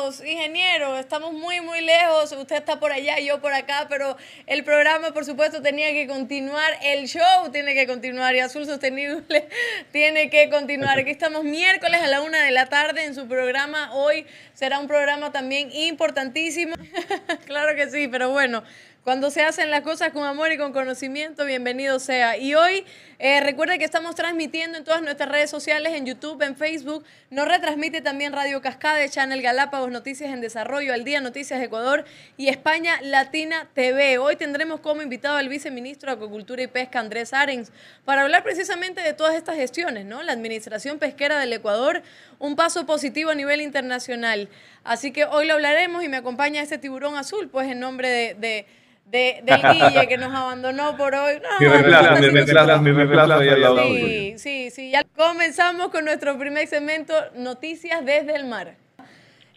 [0.00, 2.32] Lejos, ingeniero, estamos muy, muy lejos.
[2.32, 6.72] Usted está por allá, yo por acá, pero el programa, por supuesto, tenía que continuar.
[6.82, 9.48] El show tiene que continuar y Azul Sostenible
[9.92, 10.98] tiene que continuar.
[10.98, 13.92] Aquí estamos miércoles a la una de la tarde en su programa.
[13.94, 16.74] Hoy será un programa también importantísimo.
[17.46, 18.62] claro que sí, pero bueno.
[19.04, 22.36] Cuando se hacen las cosas con amor y con conocimiento, bienvenido sea.
[22.36, 22.84] Y hoy
[23.22, 27.04] eh, recuerde que estamos transmitiendo en todas nuestras redes sociales, en YouTube, en Facebook.
[27.28, 32.06] Nos retransmite también Radio Cascade, Channel Galápagos, Noticias en Desarrollo, Al Día Noticias Ecuador
[32.38, 34.16] y España Latina TV.
[34.16, 37.72] Hoy tendremos como invitado al viceministro de Acuicultura y Pesca, Andrés Arens,
[38.06, 40.22] para hablar precisamente de todas estas gestiones, ¿no?
[40.22, 42.02] La administración pesquera del Ecuador,
[42.38, 44.48] un paso positivo a nivel internacional.
[44.82, 48.66] Así que hoy lo hablaremos y me acompaña este tiburón azul, pues en nombre de,
[49.10, 51.40] del Guille que nos abandonó por hoy.
[51.40, 53.40] No, mi reemplazo, mi reemplazo, mi reemplazo.
[53.84, 54.90] Sí, sí, sí.
[54.90, 58.76] Ya comenzamos con nuestro primer segmento, Noticias desde el mar.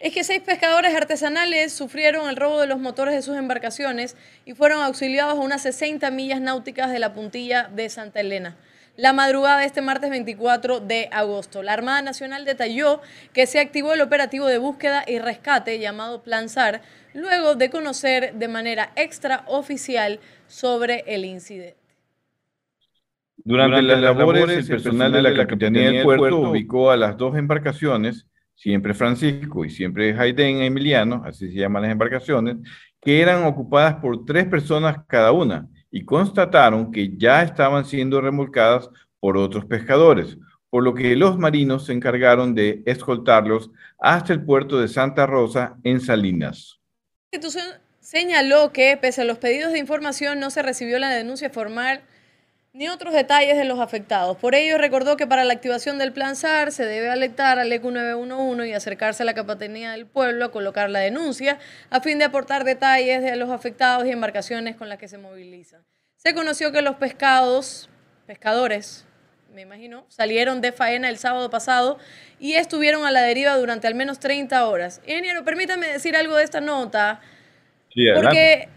[0.00, 4.52] Es que seis pescadores artesanales sufrieron el robo de los motores de sus embarcaciones y
[4.52, 8.56] fueron auxiliados a unas 60 millas náuticas de la puntilla de Santa Elena
[8.96, 11.62] la madrugada de este martes 24 de agosto.
[11.62, 13.00] La Armada Nacional detalló
[13.32, 18.34] que se activó el operativo de búsqueda y rescate llamado Plan SAR luego de conocer
[18.34, 21.76] de manera extraoficial sobre el incidente.
[23.36, 28.26] Durante, las labores, el personal de la Capitanía del Puerto ubicó a las dos embarcaciones,
[28.54, 32.56] siempre Francisco y siempre Jaiden Emiliano, así se llaman las embarcaciones,
[33.02, 38.90] que eran ocupadas por tres personas cada una y constataron que ya estaban siendo remolcadas
[39.20, 40.36] por otros pescadores,
[40.68, 45.76] por lo que los marinos se encargaron de escoltarlos hasta el puerto de Santa Rosa
[45.84, 46.80] en Salinas.
[48.00, 52.02] Señaló que, pese a los pedidos de información, no se recibió la denuncia formal
[52.74, 54.36] ni otros detalles de los afectados.
[54.36, 57.92] Por ello, recordó que para la activación del plan SAR se debe alertar al ECU
[57.92, 62.24] 911 y acercarse a la Capitanía del Pueblo a colocar la denuncia a fin de
[62.24, 65.84] aportar detalles de los afectados y embarcaciones con las que se movilizan.
[66.16, 67.88] Se conoció que los pescados,
[68.26, 69.06] pescadores,
[69.52, 71.98] me imagino, salieron de faena el sábado pasado
[72.40, 75.00] y estuvieron a la deriva durante al menos 30 horas.
[75.06, 77.20] Ingeniero, permítame decir algo de esta nota.
[78.16, 78.68] porque,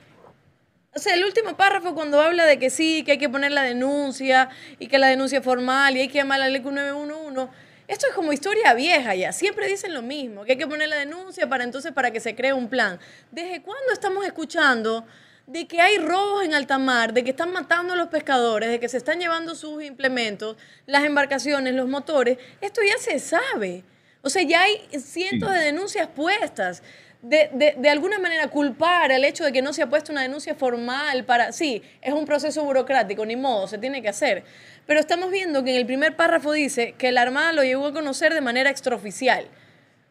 [0.96, 3.64] o sea, el último párrafo cuando habla de que sí, que hay que poner la
[3.64, 4.50] denuncia
[4.80, 7.52] y que la denuncia formal y hay que llamar a la ley 911,
[7.88, 9.32] esto es como historia vieja ya.
[9.32, 12.36] Siempre dicen lo mismo, que hay que poner la denuncia para entonces para que se
[12.36, 13.00] cree un plan.
[13.32, 15.06] ¿Desde cuándo estamos escuchando
[15.46, 18.80] de que hay robos en alta mar, de que están matando a los pescadores, de
[18.82, 23.86] que se están llevando sus implementos, las embarcaciones, los motores, esto ya se sabe.
[24.22, 26.84] O sea, ya hay cientos de denuncias puestas.
[27.30, 30.56] De, de, alguna manera culpar el hecho de que no se ha puesto una denuncia
[30.56, 31.52] formal para...
[31.52, 34.46] Sí, es un proceso burocrático, ni modo, se tiene que hacer.
[34.86, 37.92] Pero estamos viendo que en el primer párrafo dice que la Armada lo llegó a
[37.92, 39.46] conocer de manera extraoficial.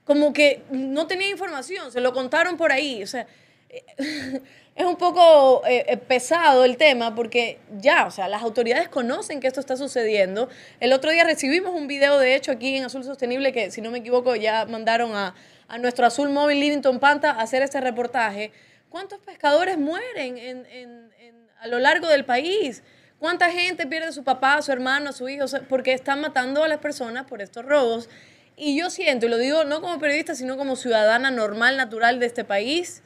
[0.04, 3.02] Como que no tenía información, se lo contaron por ahí.
[3.02, 3.26] O sea,
[4.76, 9.40] es un poco eh, eh, pesado el tema porque ya, o sea, las autoridades conocen
[9.40, 10.50] que esto está sucediendo.
[10.80, 13.90] El otro día recibimos un video, de hecho, aquí en Azul Sostenible, que si no
[13.90, 15.34] me equivoco ya mandaron a,
[15.78, 18.52] nuestro Azul Móvil Livington Panta a hacer este reportaje.
[18.88, 20.66] ¿Cuántos pescadores mueren
[21.60, 22.82] a lo largo del país?
[23.18, 25.46] ¿Cuánta gente pierde a su papá, a su hermano, a su hijo?
[25.68, 28.08] Porque están matando a las personas por estos robos.
[28.56, 32.26] Y yo siento, y lo digo no como periodista, sino como ciudadana normal, natural de
[32.26, 33.02] este país,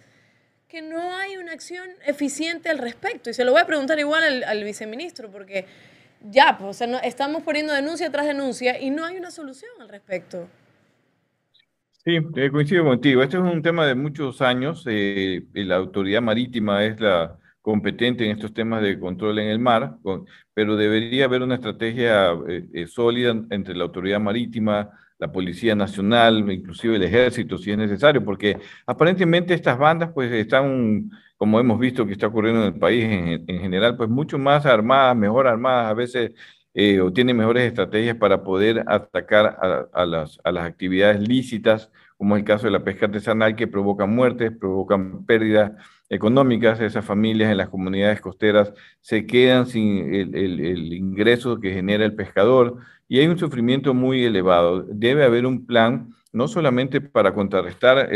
[0.68, 3.30] que no hay una acción eficiente al respecto.
[3.30, 5.66] Y se lo voy a preguntar igual al, viceministro, porque
[6.22, 10.48] ya, pues, estamos poniendo denuncia tras denuncia y no hay una solución al respecto.
[12.02, 13.23] Sí, eh, coincido contigo.
[13.23, 14.85] Este es un tema de muchos años.
[14.87, 19.99] Eh, la autoridad marítima es la competente en estos temas de control en el mar,
[20.55, 26.97] pero debería haber una estrategia eh, sólida entre la autoridad marítima, la Policía Nacional, inclusive
[26.97, 32.12] el Ejército, si es necesario, porque aparentemente estas bandas pues están, como hemos visto que
[32.12, 36.32] está ocurriendo en el país en, general, pues mucho más armadas, mejor armadas, a veces
[36.75, 42.37] eh, o tiene mejores estrategias para poder atacar a, las, a las actividades lícitas, como
[42.37, 45.72] es el caso de la pesca artesanal, que provocan muertes, provocan pérdidas
[46.08, 52.14] económicas, esas familias en las comunidades costeras se quedan sin el, ingreso que genera el
[52.14, 52.78] pescador
[53.08, 54.82] y hay un sufrimiento muy elevado.
[54.82, 58.08] Debe haber un plan, no solamente para contrarrestar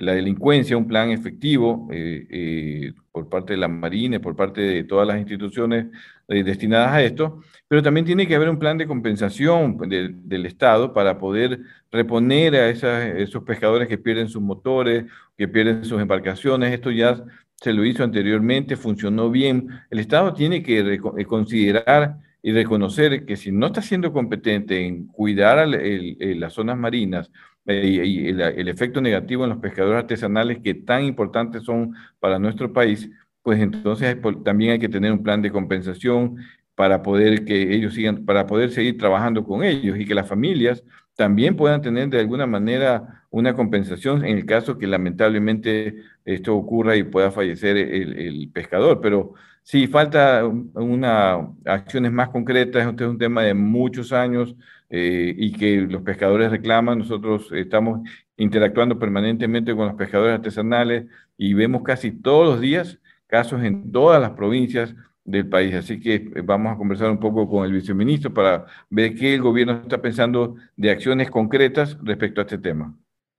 [0.00, 4.84] la delincuencia, un plan efectivo eh, eh, por parte de la Marina, por parte de
[4.84, 5.86] todas las instituciones
[6.30, 10.92] eh, destinadas a esto, pero también tiene que haber un plan de compensación del Estado
[10.92, 11.60] para poder
[11.90, 15.04] reponer a esos pescadores que pierden sus motores,
[15.36, 16.72] que pierden sus embarcaciones.
[16.72, 17.22] Esto ya
[17.56, 19.68] se lo hizo anteriormente, funcionó bien.
[19.90, 25.08] El Estado tiene que eh, considerar y reconocer que si no está siendo competente en
[25.08, 27.30] cuidar las zonas marinas
[27.66, 32.72] eh, y el, efecto negativo en los pescadores artesanales que tan importantes son para nuestro
[32.72, 33.10] país,
[33.42, 36.36] pues entonces también hay que tener un plan de compensación
[36.74, 40.82] para poder que ellos sigan, para poder seguir trabajando con ellos y que las familias
[41.14, 46.96] también puedan tener de alguna manera una compensación en el caso que lamentablemente esto ocurra
[46.96, 49.00] y pueda fallecer el, pescador.
[49.02, 54.56] Pero sí, falta una, acciones más concretas, este es un tema de muchos años
[54.88, 56.98] eh, y que los pescadores reclaman.
[56.98, 58.00] Nosotros estamos
[58.38, 61.04] interactuando permanentemente con los pescadores artesanales
[61.36, 62.98] y vemos casi todos los días
[63.30, 64.94] casos en todas las provincias
[65.24, 65.74] del país.
[65.74, 69.40] Así que eh, vamos a conversar un poco con el viceministro para ver qué el
[69.40, 72.94] gobierno está pensando de acciones concretas respecto a este tema.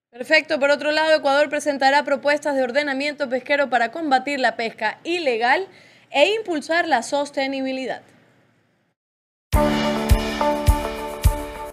[0.10, 0.60] Perfecto.
[0.60, 5.68] Por otro lado, Ecuador presentará propuestas de ordenamiento pesquero para combatir la pesca ilegal
[6.10, 8.02] e impulsar la sostenibilidad.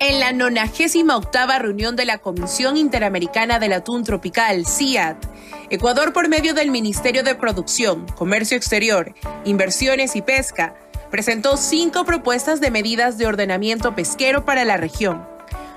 [0.08, 5.22] En la 98 reunión de la Comisión Interamericana del Atún Tropical, CIAT,
[5.68, 9.14] Ecuador, por medio del Ministerio de Producción, Comercio Exterior,
[9.44, 10.74] Inversiones y Pesca,
[11.10, 15.28] presentó cinco propuestas de medidas de ordenamiento pesquero para la región,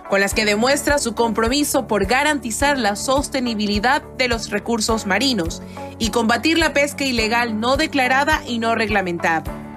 [0.09, 5.61] con las que demuestra su compromiso por garantizar la sostenibilidad de los recursos marinos
[5.99, 9.70] y combatir la pesca ilegal no declarada y no reglamentada.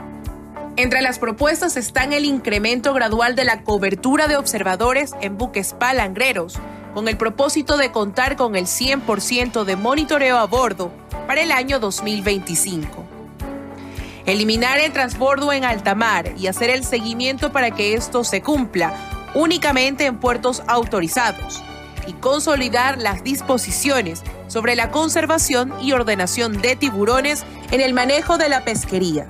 [0.77, 6.59] Entre las propuestas están el incremento gradual de la cobertura de observadores en buques palangreros,
[6.95, 10.91] con el propósito de contar con el 100% de monitoreo a bordo
[11.29, 13.05] para el año 2025.
[14.27, 18.93] Eliminar el transbordo en alta mar y hacer el seguimiento para que esto se cumpla
[19.35, 21.63] únicamente en puertos autorizados
[22.09, 28.49] y consolidar las disposiciones sobre la conservación y ordenación de tiburones en el manejo de
[28.49, 29.29] la pesquería.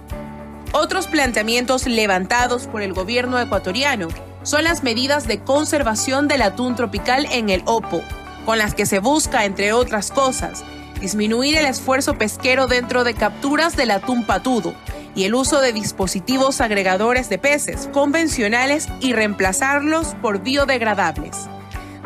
[0.77, 4.09] Otros planteamientos levantados por el gobierno ecuatoriano
[4.43, 8.03] son las medidas de conservación del atún tropical en el Opo,
[8.45, 10.65] con las que se busca, entre otras cosas,
[11.01, 14.75] disminuir el esfuerzo pesquero dentro de capturas del atún patudo
[15.15, 21.37] y el uso de dispositivos agregadores de peces convencionales y reemplazarlos por biodegradables.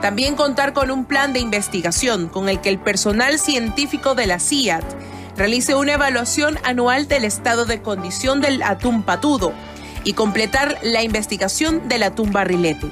[0.02, 4.38] También contar con un plan de investigación con el que el personal científico de la
[4.38, 4.84] CIAT
[5.38, 9.52] realice una evaluación anual del estado de condición del atún patudo
[10.02, 12.90] y completar la investigación de la tumba barrilete.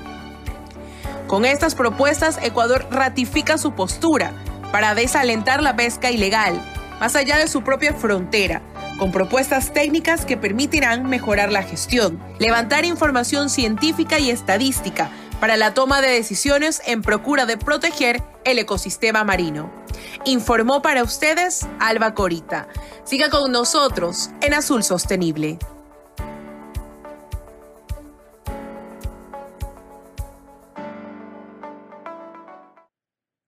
[1.26, 4.32] Con estas propuestas, Ecuador ratifica su postura
[4.70, 6.60] para desalentar la pesca ilegal,
[7.00, 8.62] más allá de su propia frontera,
[8.96, 15.10] con propuestas técnicas que permitirán mejorar la gestión, levantar información científica y estadística
[15.40, 19.85] para la toma de decisiones en procura de proteger el ecosistema marino.
[20.24, 22.68] Informó para ustedes Alba Corita.
[23.04, 25.58] Siga con nosotros en Azul Sostenible.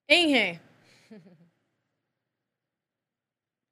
[0.09, 0.61] Inge.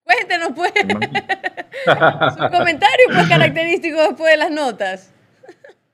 [0.04, 0.72] Cuéntenos, pues.
[0.74, 5.12] Su comentario, pues, característico después de las notas.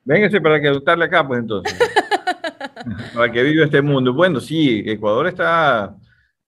[0.04, 1.78] Véngase para que adoptarle acá, pues, entonces.
[3.14, 4.12] para que viva este mundo.
[4.12, 5.94] Bueno, sí, Ecuador está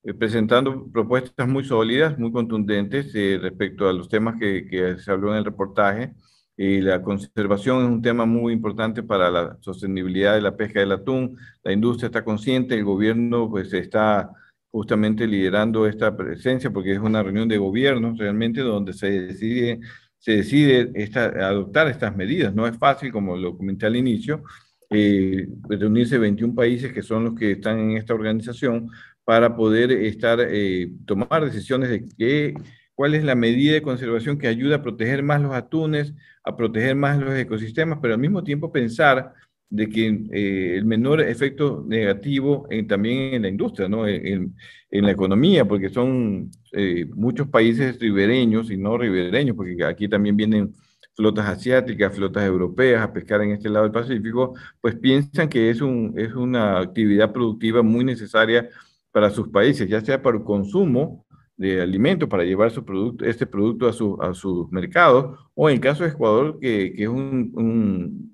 [0.04, 5.32] eh, presentando propuestas muy sólidas, muy contundentes eh, respecto a los temas que, se habló
[5.32, 6.12] en el reportaje.
[6.56, 10.92] Y la conservación es un tema muy importante para la sostenibilidad de la pesca del
[10.92, 11.38] atún.
[11.62, 14.30] La industria está consciente, el gobierno pues está
[14.70, 19.80] justamente liderando esta presencia porque es una reunión de gobierno realmente donde se decide,
[20.18, 20.92] se decide
[21.40, 22.54] adoptar estas medidas.
[22.54, 24.42] No es fácil, como lo comenté al inicio,
[24.90, 28.90] eh, reunirse 21 países que son los que están en esta organización
[29.24, 32.54] para poder estar, eh, tomar decisiones de qué,
[32.94, 36.14] cuál es la medida de conservación que ayuda a proteger más los atunes,
[36.44, 39.32] a proteger más los ecosistemas, pero al mismo tiempo pensar
[39.70, 44.06] de que eh, el menor efecto negativo también en la industria, ¿no?
[44.06, 44.54] en,
[44.94, 50.36] en la economía, porque son eh, muchos países ribereños y no ribereños, porque aquí también
[50.36, 50.72] vienen
[51.16, 55.80] flotas asiáticas, flotas europeas a pescar en este lado del Pacífico, pues piensan que es,
[55.80, 58.68] un, es una actividad productiva muy necesaria
[59.14, 61.24] para sus países, ya sea para el consumo
[61.56, 65.76] de alimentos, para llevar su producto, este producto a, su, a sus mercados, o en
[65.76, 67.52] el caso de Ecuador, que, que es un,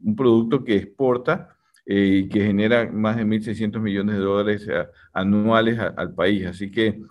[0.03, 4.67] un, producto que exporta eh, y que genera más de 1.600 millones de dólares
[5.13, 6.47] anuales al país.
[6.47, 7.03] Así que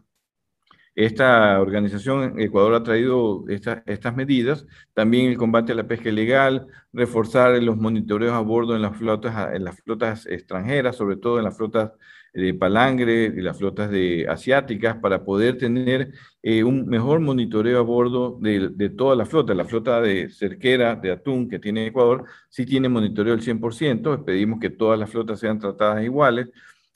[0.96, 7.62] esta organización, Ecuador ha traído estas medidas, también el combate a la pesca ilegal, reforzar
[7.62, 11.56] los monitoreos a bordo en las flotas, en las flotas extranjeras, sobre todo en las
[11.56, 11.92] flotas
[12.34, 17.82] de palangre y las flotas de asiáticas para poder tener eh, un mejor monitoreo a
[17.82, 19.54] bordo de, de, toda la flota.
[19.54, 24.24] La flota de cerquera, de atún que tiene Ecuador, sí tiene monitoreo al 100%.
[24.24, 26.48] Pedimos que todas las flotas sean tratadas iguales.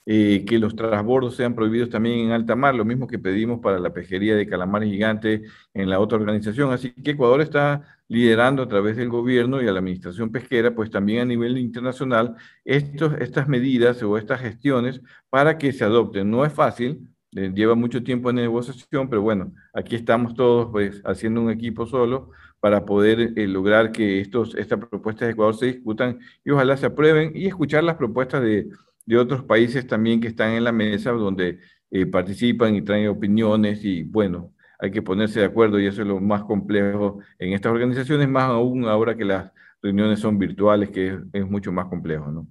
[0.06, 3.78] Eh, que los transbordos sean prohibidos también en alta mar, lo mismo que pedimos para
[3.78, 6.72] la pejería de calamares gigantes en la otra organización.
[6.72, 10.90] Así que Ecuador está liderando a través del gobierno y a la administración pesquera, pues
[10.90, 16.30] también a nivel internacional, estos, estas medidas o estas gestiones para que se adopten.
[16.30, 21.00] No es fácil, eh, lleva mucho tiempo en negociación, pero bueno, aquí estamos todos pues
[21.04, 22.30] haciendo un equipo solo
[22.60, 26.86] para poder eh, lograr que estos, estas propuestas de Ecuador se discutan y ojalá se
[26.86, 28.68] aprueben y escuchar las propuestas de
[29.06, 31.58] de otros países también que están en la mesa, donde
[31.90, 36.08] eh, participan y traen opiniones y bueno, hay que ponerse de acuerdo y eso es
[36.08, 41.08] lo más complejo en estas organizaciones, más aún ahora que las reuniones son virtuales, que
[41.08, 42.46] es, es mucho más complejo, ¿no?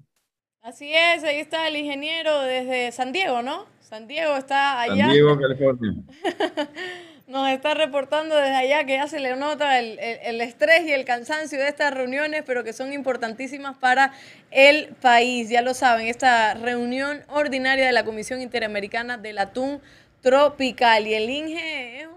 [0.62, 3.66] Así es, ahí está el ingeniero desde San Diego, ¿no?
[3.82, 5.06] San Diego está allá.
[5.06, 5.94] San Diego, California.
[7.28, 11.06] nos está reportando desde allá que ya se le nota el, el, estrés y el
[11.06, 14.12] cansancio de estas reuniones, pero que son importantísimas para
[14.52, 15.50] el país.
[15.50, 19.82] Ya lo saben, esta reunión ordinaria de la Comisión Interamericana del Atún
[20.22, 21.08] Tropical.
[21.08, 22.08] Y el INGE es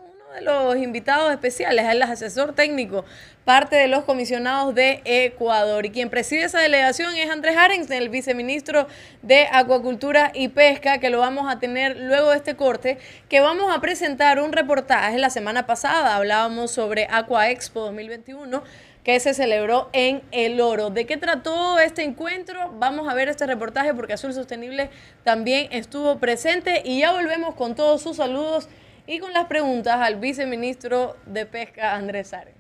[0.43, 3.05] los invitados especiales, es el asesor técnico
[3.47, 5.87] parte de los comisionados de Ecuador.
[5.87, 8.89] Y quien preside esa delegación es Andrés Arens, el viceministro
[9.23, 13.75] de Acuacultura y Pesca, que lo vamos a tener luego de este corte, que vamos
[13.75, 15.17] a presentar un reportaje.
[15.19, 18.65] La semana pasada hablábamos sobre Aqua Expo 2021
[19.05, 20.91] que se celebró en El Oro.
[20.91, 22.73] ¿De qué trató este encuentro?
[22.81, 24.91] Vamos a ver este reportaje porque Azul Sostenible
[25.23, 28.69] también estuvo presente y ya volvemos con todos sus saludos
[29.07, 32.57] y con las preguntas al viceministro de Pesca, Andrés Arens.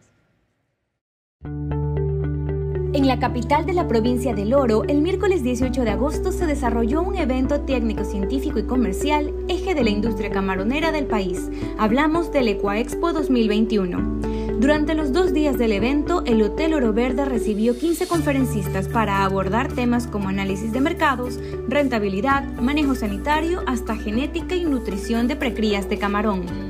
[2.92, 7.02] En la capital de la provincia del Oro, el miércoles 18 de agosto se desarrolló
[7.02, 11.50] un evento técnico, científico y comercial, eje de la industria camaronera del país.
[11.78, 14.35] Hablamos del Ecuaexpo 2021.
[14.58, 19.70] Durante los dos días del evento, el Hotel Oro Verde recibió 15 conferencistas para abordar
[19.70, 25.98] temas como análisis de mercados, rentabilidad, manejo sanitario, hasta genética y nutrición de precrías de
[25.98, 26.65] camarón.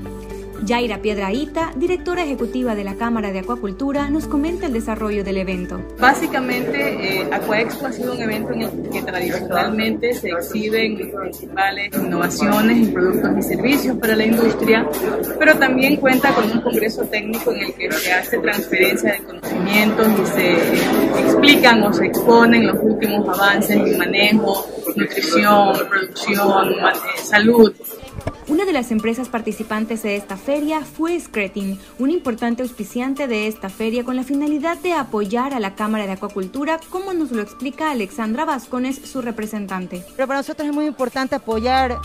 [0.64, 5.80] Yaira Piedraíta, directora ejecutiva de la Cámara de Acuacultura, nos comenta el desarrollo del evento.
[5.98, 12.88] Básicamente, eh, Aquaexpo ha sido un evento en el que tradicionalmente se exhiben principales innovaciones
[12.88, 14.88] y productos y servicios para la industria,
[15.38, 20.06] pero también cuenta con un congreso técnico en el que se hace transferencia de conocimientos
[20.22, 26.74] y se explican o se exponen los últimos avances en manejo, nutrición, producción,
[27.22, 27.72] salud
[28.48, 33.68] una de las empresas participantes de esta feria fue Scretin, un importante auspiciante de esta
[33.68, 37.90] feria con la finalidad de apoyar a la Cámara de Acuacultura, como nos lo explica
[37.90, 40.04] Alexandra Vascones, su representante.
[40.14, 41.98] Pero para nosotros es muy importante apoyar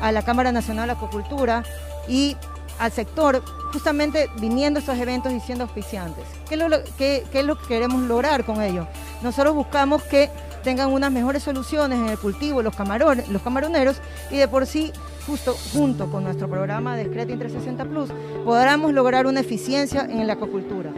[0.00, 1.64] a la Cámara Nacional de Acuacultura
[2.08, 2.36] y
[2.78, 6.24] al sector, justamente viniendo a estos eventos y siendo auspiciantes.
[6.48, 8.86] ¿Qué es, lo, qué, qué es lo que queremos lograr con ello?
[9.20, 10.30] Nosotros buscamos que
[10.62, 14.00] tengan unas mejores soluciones en el cultivo los, camarones, los camaroneros
[14.30, 14.92] y de por sí
[15.26, 18.08] justo junto con nuestro programa de Scretin 360 Plus,
[18.44, 20.90] podamos lograr una eficiencia en la acuacultura.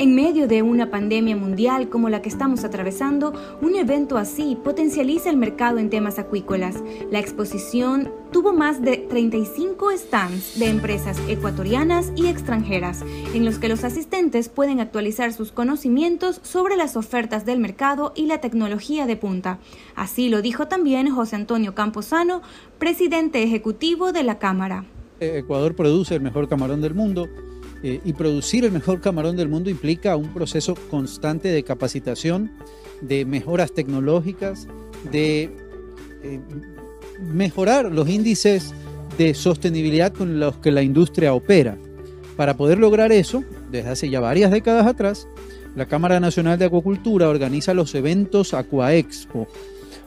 [0.00, 5.28] En medio de una pandemia mundial como la que estamos atravesando, un evento así potencializa
[5.28, 6.82] el mercado en temas acuícolas.
[7.10, 13.04] La exposición tuvo más de 35 stands de empresas ecuatorianas y extranjeras,
[13.34, 18.24] en los que los asistentes pueden actualizar sus conocimientos sobre las ofertas del mercado y
[18.24, 19.58] la tecnología de punta.
[19.96, 22.40] Así lo dijo también José Antonio Camposano,
[22.78, 24.86] presidente ejecutivo de la Cámara.
[25.20, 27.28] Ecuador produce el mejor camarón del mundo
[27.82, 32.50] eh, y producir el mejor camarón del mundo implica un proceso constante de capacitación,
[33.00, 34.68] de mejoras tecnológicas,
[35.10, 35.50] de
[36.22, 36.40] eh,
[37.20, 38.74] mejorar los índices
[39.16, 41.78] de sostenibilidad con los que la industria opera.
[42.36, 45.26] Para poder lograr eso, desde hace ya varias décadas atrás,
[45.76, 49.46] la Cámara Nacional de Acuacultura organiza los eventos Aquaexpo,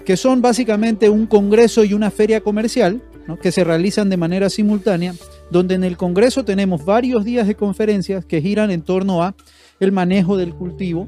[0.06, 3.02] que son básicamente un congreso y una feria comercial
[3.42, 5.14] que se realizan de manera simultánea
[5.50, 9.36] donde en el Congreso tenemos varios días de conferencias que giran en torno a
[9.80, 11.08] el manejo del cultivo,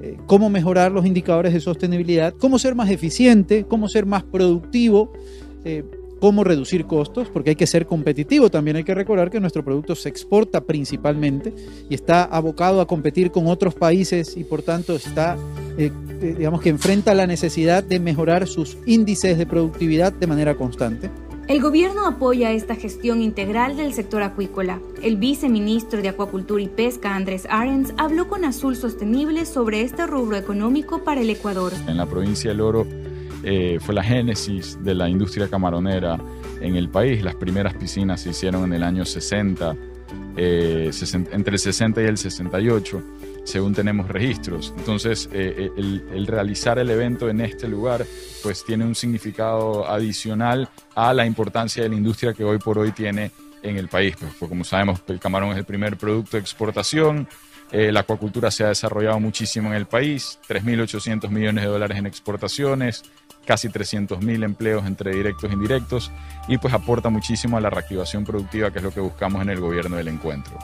[0.00, 5.12] eh, cómo mejorar los indicadores de sostenibilidad, cómo ser más eficiente, cómo ser más productivo,
[5.64, 5.84] eh,
[6.20, 8.50] cómo reducir costos, porque hay que ser competitivo.
[8.50, 11.52] También hay que recordar que nuestro producto se exporta principalmente
[11.90, 15.36] y está abocado a competir con otros países y por tanto está,
[15.76, 21.10] eh, digamos que enfrenta la necesidad de mejorar sus índices de productividad de manera constante.
[21.48, 24.80] El gobierno apoya esta gestión integral del sector acuícola.
[25.00, 30.36] El viceministro de Acuacultura y Pesca, Andrés Arens, habló con Azul Sostenible sobre este rubro
[30.36, 31.72] económico para el Ecuador.
[31.86, 32.84] En la provincia del Oro
[33.44, 36.18] eh, fue la génesis de la industria camaronera
[36.60, 37.22] en el país.
[37.22, 39.76] Las primeras piscinas se hicieron en el año 60,
[40.36, 40.90] eh,
[41.30, 43.02] entre el 60 y el 68
[43.46, 44.74] según tenemos registros.
[44.76, 48.04] Entonces, eh, eh, el, realizar el evento en este lugar,
[48.42, 52.90] pues tiene un significado adicional a la importancia de la industria que hoy por hoy
[52.90, 53.30] tiene
[53.62, 54.16] en el país.
[54.18, 57.28] Pues, pues como sabemos, el camarón es el primer producto de exportación.
[57.70, 62.06] Eh, la acuacultura se ha desarrollado muchísimo en el país, 3.800 millones de dólares en
[62.06, 63.02] exportaciones,
[63.44, 66.12] casi 300.000 empleos entre directos e indirectos,
[66.48, 69.60] y pues aporta muchísimo a la reactivación productiva, que es lo que buscamos en el
[69.60, 70.58] gobierno del encuentro.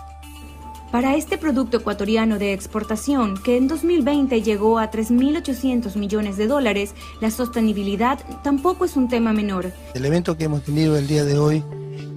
[0.93, 6.95] Para este producto ecuatoriano de exportación, que en 2020 llegó a 3.800 millones de dólares,
[7.23, 9.73] la sostenibilidad tampoco es un tema menor.
[9.95, 11.65] El evento que hemos tenido el día de hoy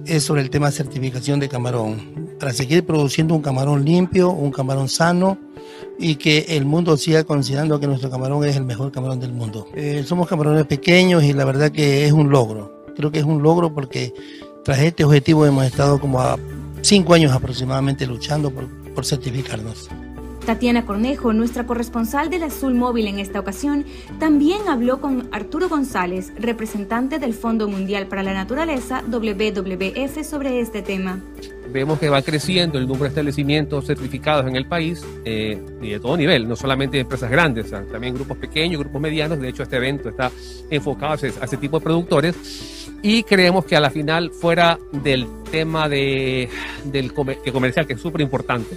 [0.04, 4.90] es sobre el tema certificación de camarón, para seguir produciendo un camarón limpio, un camarón
[4.90, 5.38] sano
[5.98, 9.68] y que el mundo siga considerando que nuestro camarón es el mejor camarón del mundo.
[9.74, 12.84] Eh, somos camarones pequeños y la verdad que es un logro.
[12.94, 14.12] Creo que es un logro porque
[14.64, 16.36] tras este objetivo hemos estado como a
[16.86, 19.88] cinco años aproximadamente luchando por, por certificarnos.
[20.46, 23.84] Tatiana Cornejo, nuestra corresponsal del Azul Móvil en esta ocasión,
[24.20, 30.82] también habló con Arturo González, representante del Fondo Mundial para la Naturaleza, WWF, sobre este
[30.82, 31.18] tema.
[31.72, 35.98] Vemos que va creciendo el número de establecimientos certificados en el país eh, y de
[35.98, 39.40] todo nivel, no solamente empresas grandes, también grupos pequeños, grupos medianos.
[39.40, 40.30] De hecho, este evento está
[40.70, 45.88] enfocado a ese tipo de productores y creemos que a la final, fuera del tema
[45.88, 46.48] de,
[46.84, 48.76] del comercial, que es súper importante,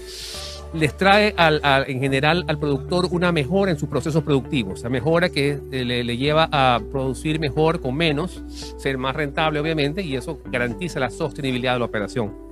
[0.74, 5.30] les trae al, en general al productor una mejora en sus procesos productivos, sea, mejora
[5.30, 8.44] que le, le, lleva a producir mejor con menos,
[8.78, 12.49] ser más rentable obviamente, y eso garantiza la sostenibilidad de la operación.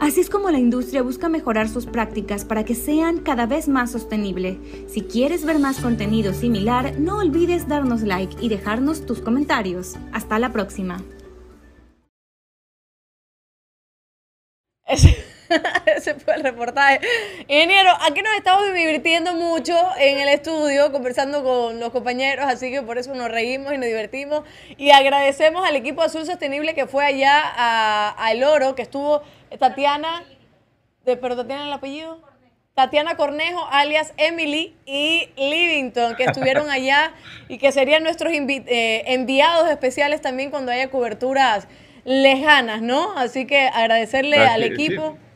[0.00, 3.90] Así es como la industria busca mejorar sus prácticas para que sean cada vez más
[3.90, 4.60] sostenible.
[4.86, 9.96] Si quieres ver más contenido similar, no olvides darnos like y dejarnos tus comentarios.
[10.12, 11.02] Hasta la próxima.
[15.86, 17.00] Ese, fue el reportaje.
[17.48, 22.82] Ingeniero, aquí nos estamos divirtiendo mucho en el estudio, conversando con los compañeros, así que
[22.82, 24.42] por eso nos reímos y nos divertimos.
[24.76, 29.22] Y agradecemos al equipo Azul Sostenible que fue allá a, El Oro, que estuvo
[29.58, 30.24] Tatiana,
[31.04, 32.20] de, pero Tatiana el apellido.
[32.74, 37.12] Tatiana Cornejo, alias Emily y Livington, que estuvieron allá
[37.48, 41.66] y que serían nuestros eh, enviados especiales también cuando haya coberturas
[42.04, 43.18] lejanas, ¿no?
[43.18, 45.18] Así que agradecerle al equipo.
[45.18, 45.27] Sí,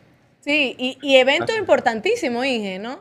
[0.47, 3.01] y, evento importantísimo, Inge, ¿no?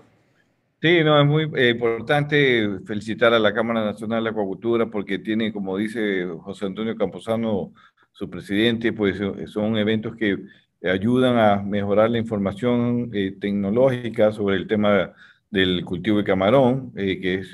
[0.82, 5.54] Sí, no, es muy eh, importante felicitar a la Cámara Nacional de Acuacultura porque tiene,
[5.54, 7.71] como dice José Antonio Camposano,
[8.12, 10.38] su presidente, pues eh, son eventos que
[10.84, 15.13] ayudan a mejorar la información eh, tecnológica sobre el tema
[15.51, 17.51] del cultivo de camarón, que es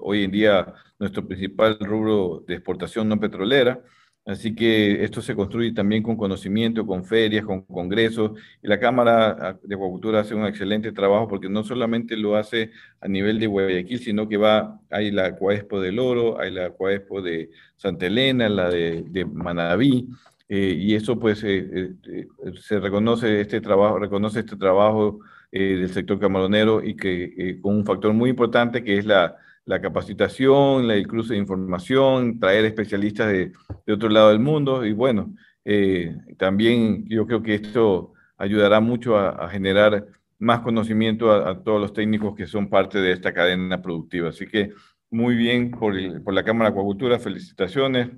[0.00, 3.80] hoy en día nuestro principal rubro de exportación no petrolera.
[4.24, 8.32] Así que esto se construye también con conocimiento, con ferias, con congresos.
[8.62, 13.08] Y la Cámara de Acuacultura hace un excelente trabajo porque no solamente lo hace a
[13.08, 17.50] nivel de Guayaquil, sino que va, hay la Acuaexpo del Oro, hay la Acuaexpo de
[17.76, 20.08] Santa Elena, la de, de Manaví.
[20.54, 22.26] Eh, y eso pues eh, eh,
[22.60, 28.12] se reconoce este trabajo, reconoce este trabajo del sector camaronero y que con un factor
[28.12, 33.52] muy importante que es la la capacitación, el cruce de información, traer especialistas de,
[33.86, 39.16] de otro lado del mundo y bueno, eh, también yo creo que esto ayudará mucho
[39.16, 40.06] a, generar
[40.38, 44.30] más conocimiento a, todos los técnicos que son parte de esta cadena productiva.
[44.30, 44.72] Así que
[45.10, 45.94] muy bien por,
[46.24, 48.10] por la Cámara de Acuacultura, felicitaciones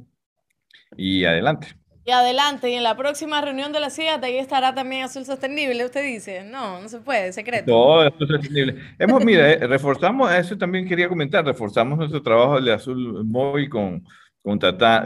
[0.96, 1.76] y adelante.
[2.06, 5.86] Y adelante, y en la próxima reunión de la CIAT ahí estará también Azul Sostenible,
[5.86, 6.44] usted dice.
[6.44, 7.70] No, no se puede, secreto.
[7.70, 8.76] No, Azul Sostenible.
[8.98, 14.04] Hemos, mira, eh, reforzamos, eso también quería comentar, reforzamos nuestro trabajo de Azul Móvil con,
[14.42, 14.58] con,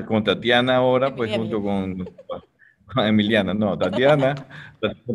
[0.06, 2.04] con Tatiana ahora, pues junto con,
[2.96, 4.34] Emiliana, no, Tatiana,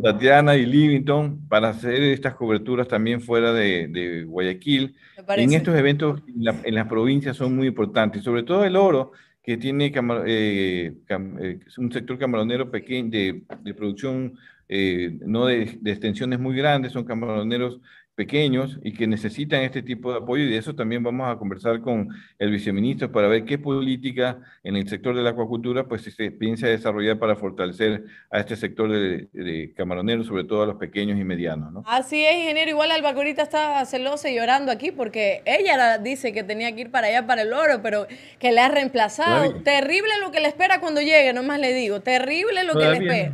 [0.02, 4.96] Tatiana y Livington para hacer estas coberturas también fuera de, de Guayaquil.
[5.36, 9.12] En estos eventos en, en las provincias son muy importantes, sobre todo el oro
[9.44, 9.88] que tiene
[10.26, 14.38] eh, eh, un sector camaronero pequeño de, producción,
[14.70, 17.82] eh, no de, extensiones muy grandes, son camaroneros
[18.16, 21.82] pequeños y que necesitan este tipo de apoyo y de eso también vamos a conversar
[21.82, 26.32] con el viceministro para ver qué política en el sector de la acuacultura pues se
[26.32, 31.24] piensa desarrollar para fortalecer a este sector de, camaroneros, sobre todo a los pequeños y
[31.24, 31.72] medianos.
[31.74, 31.84] ¿no?
[31.88, 32.70] Así es, ingeniero.
[32.70, 37.08] Igual Albacorita está celosa y llorando aquí porque ella dice que tenía que ir para
[37.08, 38.06] allá para el oro, pero
[38.38, 39.56] que le ha reemplazado.
[39.64, 42.02] Terrible lo que le espera cuando llegue, nomás le digo.
[42.02, 43.32] Terrible lo que le espera.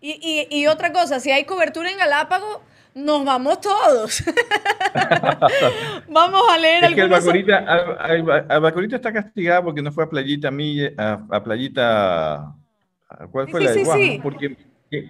[0.00, 2.60] Y, y, y otra cosa, si hay cobertura en Galápagos
[2.94, 4.22] nos vamos todos.
[6.08, 11.42] vamos a leer es que Albacorita, está castigada porque no fue a Playita Mille, a,
[11.42, 12.54] Playita.
[13.30, 14.56] ¿Cuál fue la de sí, Porque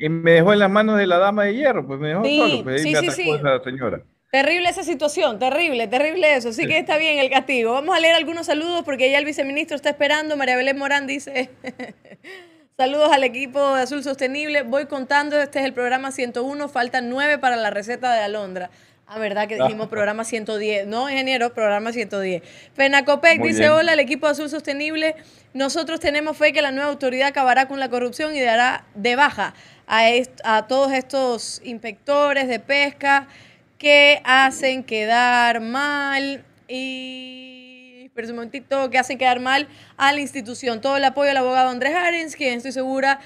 [0.09, 2.85] me dejó en las manos de la dama de hierro, pues me dejó solo, pues
[2.85, 4.03] ahí me la señora.
[4.31, 6.53] Terrible esa situación, terrible, terrible eso.
[6.53, 7.73] Sí que está bien el castigo.
[7.73, 10.37] Vamos a leer algunos saludos porque ya el viceministro está esperando.
[10.37, 11.51] María Belén Morán dice.
[12.77, 14.63] Saludos al equipo de Azul Sostenible.
[14.63, 18.69] Voy contando, este es el programa 101, faltan 9 para la receta de alondra.
[19.07, 20.89] Ah, verdad que dijimos programa 110.
[20.89, 22.43] No, ingeniero, programa 110.
[22.75, 25.15] Fenacopec dice, hola, el equipo de Azul Sostenible.
[25.53, 29.55] Nosotros tenemos fe que la nueva autoridad acabará con la corrupción y dará de baja
[29.87, 30.09] a,
[30.43, 33.29] a todos estos inspectores de pesca
[33.79, 37.54] que hacen quedar mal y
[38.15, 40.81] pero un momentito, que hacen quedar mal a la institución.
[40.81, 43.21] Todo el apoyo al abogado Andrés Arens, quien estoy segura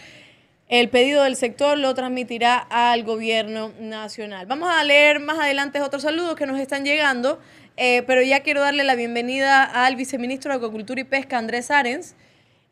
[0.68, 4.44] el pedido del sector lo transmitirá al gobierno nacional.
[4.44, 7.38] Vamos a leer más adelante otros saludos que nos están llegando,
[7.79, 12.14] eh, pero ya quiero darle la bienvenida al viceministro de Agricultura y Pesca, Andrés Arens.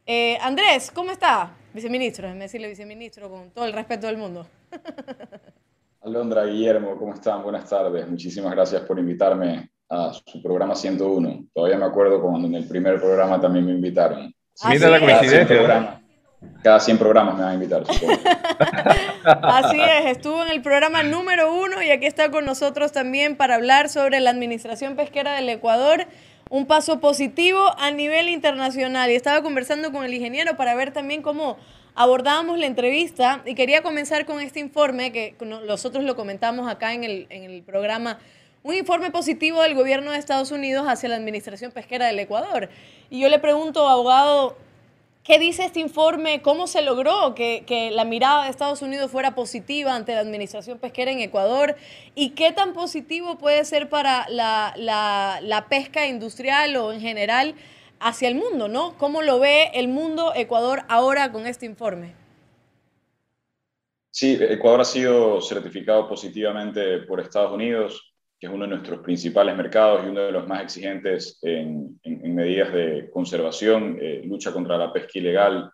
[0.04, 1.54] Eh, Andrés, ¿cómo está?
[1.72, 4.46] Viceministro, déjeme decirle viceministro con todo el respeto del mundo.
[6.02, 7.42] Alondra, Guillermo, ¿cómo están?
[7.42, 8.06] Buenas tardes.
[8.06, 11.46] Muchísimas gracias por invitarme a su programa 101.
[11.54, 14.34] Todavía me acuerdo cuando en el primer programa también me invitaron.
[14.68, 16.00] Mira la coincidencia.
[16.62, 17.82] Cada 100 programas me van a invitar.
[19.24, 23.54] Así es, estuvo en el programa número uno y aquí está con nosotros también para
[23.54, 26.06] hablar sobre la administración pesquera del Ecuador,
[26.50, 29.10] un paso positivo a nivel internacional.
[29.10, 31.56] Y estaba conversando con el ingeniero para ver también cómo
[31.94, 37.04] abordábamos la entrevista y quería comenzar con este informe que nosotros lo comentamos acá en
[37.04, 38.18] el, en el programa
[38.66, 42.68] un informe positivo del gobierno de Estados Unidos hacia la administración pesquera del Ecuador.
[43.10, 44.56] Y yo le pregunto, abogado,
[45.22, 46.42] ¿qué dice este informe?
[46.42, 51.12] ¿Cómo se logró que, la mirada de Estados Unidos fuera positiva ante la administración pesquera
[51.12, 51.76] en Ecuador?
[52.16, 57.54] ¿Y qué tan positivo puede ser para la, la pesca industrial o en general
[58.00, 58.98] hacia el mundo, ¿no?
[58.98, 62.14] ¿Cómo lo ve el mundo Ecuador ahora con este informe?
[64.10, 68.05] Sí, Ecuador ha sido certificado positivamente por Estados Unidos
[68.38, 71.98] que es uno de nuestros principales mercados y uno de los más exigentes en,
[72.34, 75.70] medidas de conservación, eh, lucha contra la pesca ilegal,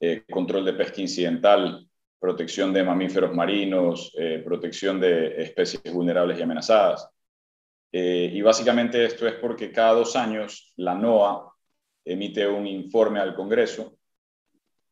[0.00, 6.42] eh, control de pesca incidental, protección de mamíferos marinos, eh, protección de especies vulnerables y
[6.42, 7.08] amenazadas.
[7.96, 11.48] y básicamente esto es porque cada dos años la NOAA
[12.04, 13.98] emite un informe al Congreso,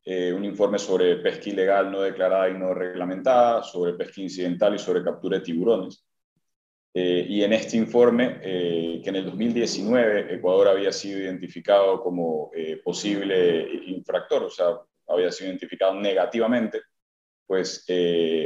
[0.06, 5.02] un informe sobre pesca ilegal no declarada y no reglamentada, sobre pesca incidental y sobre
[5.02, 6.06] captura de tiburones.
[6.94, 12.50] Eh, y en este informe, eh, que en el 2019 Ecuador había sido identificado como
[12.54, 14.78] eh, posible infractor, o sea,
[15.08, 16.82] había sido identificado negativamente,
[17.46, 17.84] pues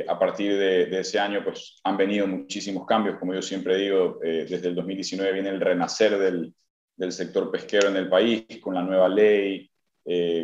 [0.09, 3.19] a partir de, ese año pues, han venido muchísimos cambios.
[3.19, 6.53] Como yo siempre digo, desde el 2019 viene el renacer del,
[6.97, 9.71] del, sector pesquero en el país, con la nueva ley,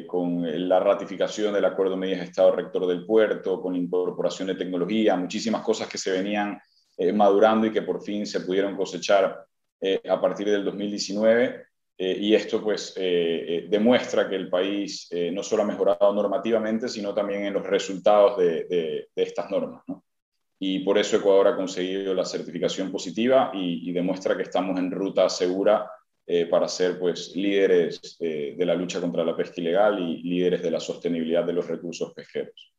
[0.06, 4.54] con la ratificación del Acuerdo de Medidas de Estado Rector del Puerto, con incorporación de
[4.54, 6.60] tecnología, muchísimas cosas que se venían
[6.98, 9.46] eh, madurando y que por fin se pudieron cosechar
[9.80, 11.66] eh, a partir del 2019.
[11.98, 17.44] Eh, y esto pues demuestra que el país no solo ha mejorado normativamente, sino también
[17.44, 19.82] en los resultados de, de, estas normas.
[19.86, 20.02] ¿no?
[20.58, 24.90] Y por eso Ecuador ha conseguido la certificación positiva y, y demuestra que estamos en
[24.90, 25.88] ruta segura
[26.50, 30.80] para ser pues, líderes de la lucha contra la pesca ilegal y líderes de la
[30.80, 32.72] sostenibilidad de los recursos pesqueros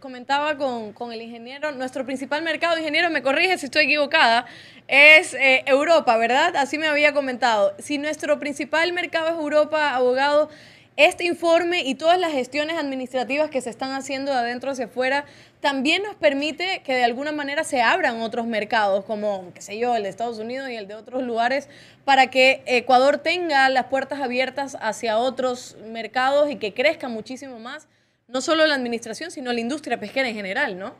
[0.00, 4.46] comentaba con, el ingeniero, nuestro principal mercado, ingeniero, me corrige si estoy equivocada,
[4.88, 6.56] es eh, Europa, ¿verdad?
[6.56, 7.74] Así me había comentado.
[7.78, 10.48] Si nuestro principal mercado es Europa, abogado,
[10.96, 15.26] este informe y todas las gestiones administrativas que se están haciendo de adentro hacia afuera
[15.60, 19.94] también nos permite que de alguna manera se abran otros mercados, como, qué sé yo,
[19.94, 21.68] el de Estados Unidos y el de otros lugares,
[22.04, 27.86] para que Ecuador tenga las puertas abiertas hacia otros mercados y que crezca muchísimo más
[28.28, 30.94] no solo la administración, sino la industria pesquera en general, ¿no?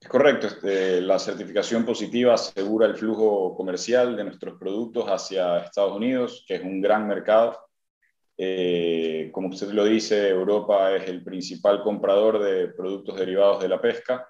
[0.00, 0.46] Es correcto.
[0.46, 6.56] Este, la certificación positiva asegura el flujo comercial de nuestros productos hacia Estados Unidos, que
[6.56, 7.58] es un gran mercado.
[8.36, 13.80] Eh, como usted lo dice, Europa es el principal comprador de productos derivados de la
[13.80, 14.28] pesca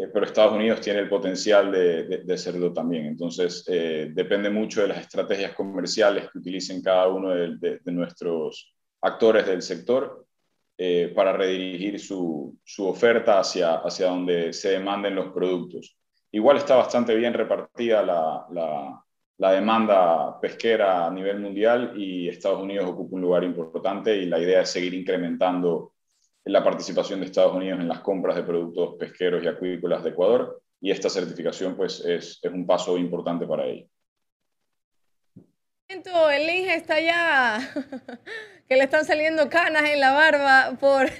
[0.00, 3.06] eh, pero Estados Unidos tiene el potencial de, serlo también.
[3.06, 9.46] Entonces, eh, depende mucho de las estrategias comerciales que utilicen cada uno de, nuestros actores
[9.46, 10.26] del sector
[10.82, 15.98] eh, para redirigir su, su, oferta hacia, hacia donde se demanden los productos.
[16.32, 19.04] Igual está bastante bien repartida la, la,
[19.36, 24.38] la demanda pesquera a nivel mundial y Estados Unidos ocupa un lugar importante y la
[24.38, 25.92] idea es seguir incrementando
[26.44, 30.62] la participación de Estados Unidos en las compras de productos pesqueros y acuícolas de Ecuador
[30.80, 33.86] y esta certificación pues es, es un paso importante para ello.
[35.88, 37.60] El INGE está ya
[38.70, 41.10] que le están saliendo canas en la barba por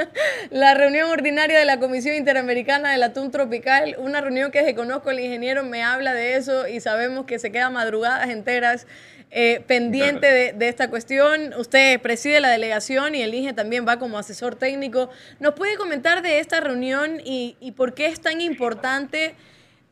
[0.50, 5.10] la reunión ordinaria de la Comisión Interamericana del Atún Tropical, una reunión que desde conozco
[5.10, 8.86] el ingeniero me habla de eso y sabemos que se queda madrugadas enteras
[9.32, 11.52] eh, pendiente de, esta cuestión.
[11.54, 15.10] Usted preside la delegación y el INGE también va como asesor técnico.
[15.40, 19.34] ¿Nos puede comentar de esta reunión y, por qué es tan importante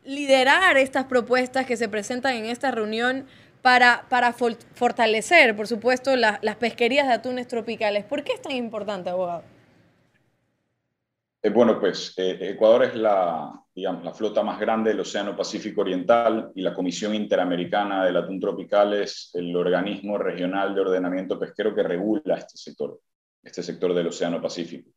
[0.05, 3.27] liderar estas propuestas que se presentan en esta reunión
[3.61, 4.33] para,
[4.73, 8.05] fortalecer, por supuesto, las pesquerías de atunes tropicales?
[8.05, 9.43] ¿Por qué es tan importante, abogado?
[11.41, 15.81] Eh, bueno, pues eh, Ecuador es la, digamos, la flota más grande del Océano Pacífico
[15.81, 21.73] Oriental y la Comisión Interamericana del Atún Tropical es el organismo regional de ordenamiento pesquero
[21.73, 22.99] que regula este sector,
[23.41, 24.91] este sector del Océano Pacífico.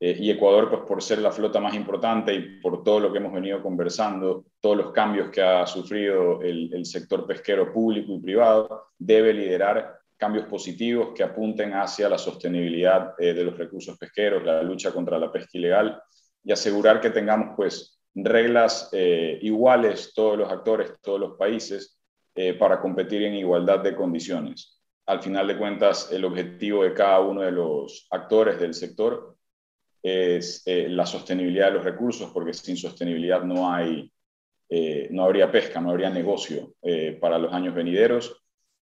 [0.00, 3.18] Eh, y Ecuador, pues por ser la flota más importante y por todo lo que
[3.18, 8.88] hemos venido conversando, todos los cambios que ha sufrido el, sector pesquero público y privado,
[8.98, 14.62] debe liderar cambios positivos que apunten hacia la sostenibilidad eh, de los recursos pesqueros, la
[14.62, 16.00] lucha contra la pesca ilegal
[16.42, 21.98] y asegurar que tengamos pues reglas eh, iguales todos los actores, todos los países
[22.58, 24.82] para competir en igualdad de condiciones.
[25.06, 29.33] Al final de cuentas, el objetivo de cada uno de los actores del sector
[30.04, 34.12] es la sostenibilidad de los recursos, porque sin sostenibilidad no hay,
[35.10, 36.74] no habría pesca, no habría negocio
[37.20, 38.44] para los años venideros.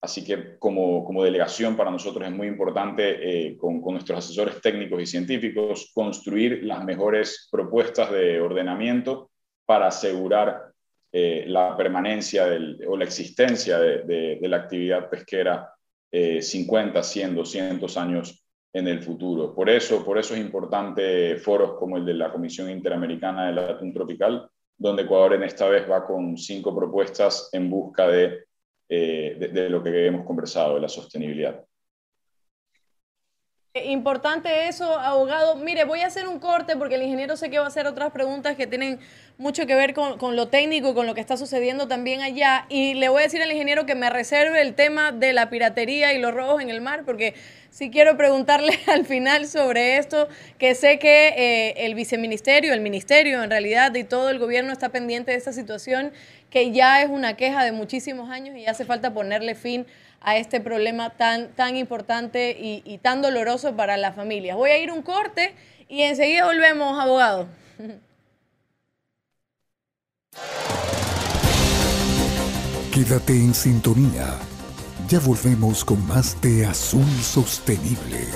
[0.04, 4.60] Así que como, como, delegación para nosotros es muy importante eh, con, con, nuestros asesores
[4.60, 9.32] técnicos y científicos construir las mejores propuestas de ordenamiento
[9.66, 10.74] para asegurar
[11.10, 15.70] eh, la permanencia del, o la existencia de, de, la actividad pesquera
[16.12, 18.43] 50, 100, 200 años
[18.74, 19.54] en el futuro.
[19.54, 23.94] Por eso, por eso es importante foros como el de la Comisión Interamericana del Atún
[23.94, 28.46] Tropical, donde Ecuador en esta vez va con cinco propuestas en busca de
[28.96, 31.66] eh, de, lo que hemos conversado, de la sostenibilidad.
[33.76, 35.56] Importante eso, abogado.
[35.56, 38.12] Mire, voy a hacer un corte porque el ingeniero sé que va a hacer otras
[38.12, 39.00] preguntas que tienen
[39.40, 42.68] mucho que ver con, lo técnico y con lo que está sucediendo también allá.
[42.70, 46.14] Y le voy a decir al ingeniero que me reserve el tema de la piratería
[46.14, 47.34] y los robos en el mar, porque
[47.72, 50.28] sí quiero preguntarle al final sobre esto,
[50.60, 54.90] que sé que eh, el viceministerio, el ministerio en realidad y todo el gobierno está
[54.90, 56.14] pendiente de esta situación,
[56.52, 60.62] que ya es una queja de muchísimos años y hace falta ponerle fin a este
[60.62, 64.56] problema tan, tan importante y, tan doloroso para las familias.
[64.56, 65.54] Voy a ir un corte
[65.90, 67.48] y enseguida volvemos, abogado.
[72.94, 74.38] Quédate en sintonía.
[75.10, 78.28] Ya volvemos con más de Azul Sostenible.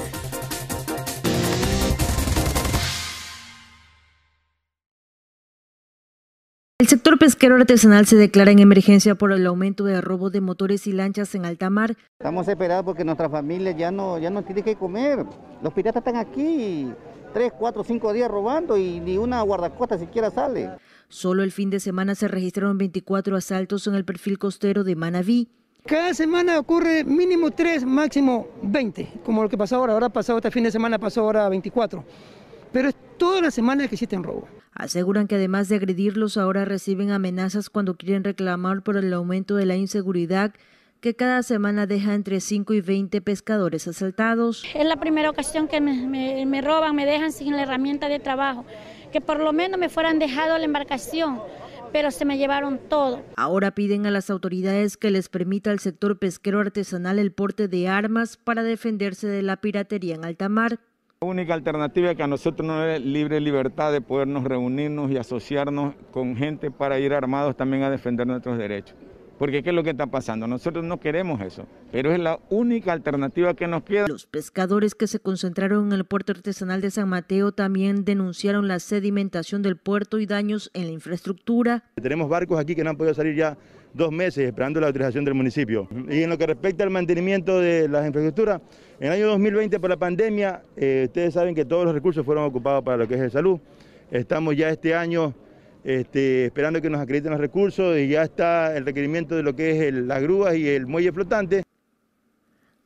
[6.80, 10.86] El sector pesquero artesanal se declara en emergencia por el aumento de robo de motores
[10.86, 11.98] y lanchas en alta mar.
[12.20, 15.26] Estamos esperados porque nuestra familia ya no, ya no tiene que comer.
[15.64, 16.94] Los piratas están aquí
[17.34, 20.70] tres, cuatro, cinco días robando y ni una guardacosta siquiera sale.
[21.10, 25.50] Solo el fin de semana se registraron 24 asaltos en el perfil costero de Manabí.
[25.84, 29.94] Cada semana ocurre mínimo tres, máximo 20, como lo que pasó ahora.
[29.94, 32.06] Ahora pasado este fin de semana pasó ahora 24.
[32.72, 34.48] Pero es toda la semana que existen robo.
[34.74, 39.66] Aseguran que además de agredirlos, ahora reciben amenazas cuando quieren reclamar por el aumento de
[39.66, 40.54] la inseguridad
[41.02, 44.64] que cada semana deja entre 5 y 20 pescadores asaltados.
[44.76, 48.66] Es la primera ocasión que me, roban, me dejan sin la herramienta de trabajo,
[49.12, 51.40] que por lo menos me fueran dejado la embarcación,
[51.92, 53.24] pero se me llevaron todo.
[53.36, 57.88] Ahora piden a las autoridades que les permita al sector pesquero artesanal el porte de
[57.88, 60.80] armas para defenderse de la piratería en alta mar.
[61.20, 65.96] La única alternativa que a nosotros nos es libre libertad de podernos reunirnos y asociarnos
[66.12, 68.96] con gente para ir armados también a defender nuestros derechos.
[69.40, 70.46] Porque ¿qué es lo que está pasando?
[70.46, 74.06] Nosotros no queremos eso, pero es la única alternativa que nos queda.
[74.08, 78.78] Los pescadores que se concentraron en el puerto artesanal de San Mateo también denunciaron la
[78.78, 81.84] sedimentación del puerto y daños en la infraestructura.
[82.00, 83.58] Tenemos barcos aquí que no han podido salir ya
[83.92, 85.88] dos meses esperando la autorización del municipio.
[86.12, 88.62] Y en lo que respecta al mantenimiento de las infraestructuras,
[89.00, 92.46] en el año 2020 por la pandemia, eh, ustedes saben que todos los recursos fueron
[92.46, 93.60] ocupados para lo que es de salud.
[94.10, 95.36] Estamos ya este año
[95.84, 99.88] este, esperando que nos acrediten los recursos y ya está el requerimiento de lo que
[99.88, 101.64] es las grúas y el muelle flotante.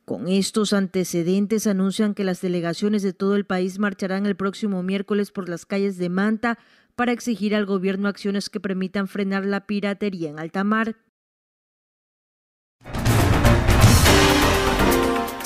[0.04, 5.30] Con estos antecedentes anuncian que las delegaciones de todo el país marcharán el próximo miércoles
[5.30, 6.58] por las calles de Manta
[6.94, 10.96] para exigir al gobierno acciones que permitan frenar la piratería en alta mar.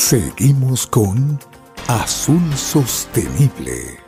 [0.08, 1.36] Seguimos con
[1.88, 3.98] Azul Sostenible.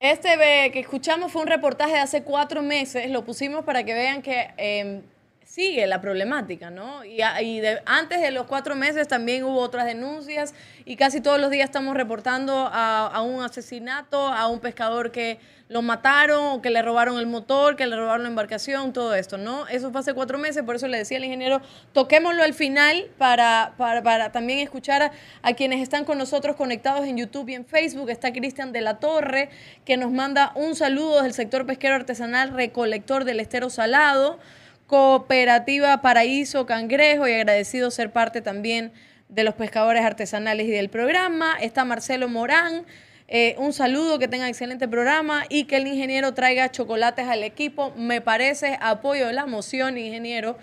[0.00, 4.22] Este que escuchamos fue un reportaje de hace cuatro meses, lo pusimos para que vean
[4.22, 5.02] que em,
[5.48, 7.04] sigue la problemática, ¿no?
[7.06, 7.22] Y,
[7.86, 11.96] antes de los cuatro meses también hubo otras denuncias y casi todos los días estamos
[11.96, 15.38] reportando a, un asesinato, a un pescador que
[15.70, 19.38] lo mataron o que le robaron el motor, que le robaron la embarcación, todo esto,
[19.38, 19.66] ¿no?
[19.68, 21.62] Eso fue hace cuatro meses, por eso le decía al ingeniero,
[21.94, 27.16] toquémoslo al final para, para, también escuchar a, a, quienes están con nosotros conectados en
[27.16, 28.10] YouTube y en Facebook.
[28.10, 29.48] Está Cristian de la Torre,
[29.86, 34.38] que nos manda un saludo del sector pesquero artesanal recolector del estero salado.
[34.88, 38.90] Cooperativa Paraíso Cangrejo y agradecido ser parte también
[39.28, 41.58] de los pescadores artesanales y del programa.
[41.60, 42.86] Está Marcelo Morán.
[43.28, 47.92] Eh, un saludo, que tenga excelente programa y que el ingeniero traiga chocolates al equipo.
[47.98, 50.56] Me parece apoyo de la moción, ingeniero.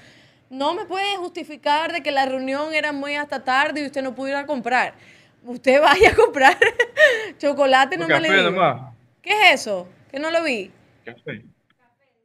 [0.49, 4.15] No me puede justificar de que la reunión era muy hasta tarde y usted no
[4.15, 4.95] pudiera comprar.
[5.43, 6.57] Usted vaya a comprar
[7.38, 8.91] chocolate, no me le diga.
[9.21, 9.88] ¿Qué es eso?
[10.09, 10.71] Que no lo vi.
[11.05, 11.43] Café.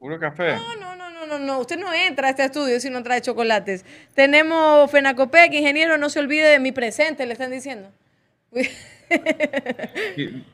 [0.01, 0.57] Puro café.
[0.57, 1.59] No, no, no, no, no, no.
[1.59, 3.85] Usted no entra a este estudio si no trae chocolates.
[4.15, 7.93] Tenemos Fenacopec, ingeniero, no se olvide de mi presente, le están diciendo.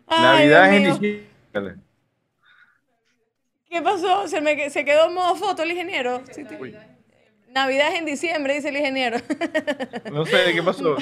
[0.09, 1.77] Navidad en diciembre.
[3.71, 4.27] ¿Qué pasó?
[4.27, 6.25] Se, me, se quedó en modo foto el ingeniero.
[7.57, 9.17] Navidad es en diciembre, dice el ingeniero.
[10.13, 10.97] No sé qué pasó.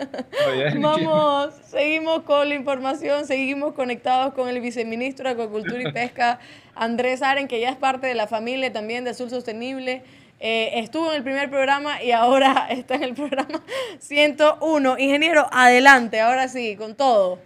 [0.80, 6.40] Vamos, seguimos con la información, seguimos conectados con el viceministro de Acuacultura y Pesca,
[6.74, 10.02] Andrés Aren, que ya es parte de la familia también de Azul Sostenible.
[10.40, 13.62] Eh, estuvo en el primer programa y ahora está en el programa
[13.98, 14.98] 101.
[14.98, 17.38] Ingeniero, adelante, ahora sí, con todo.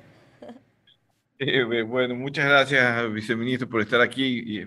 [1.44, 4.60] Eh, bueno, muchas gracias, viceministro, por estar aquí.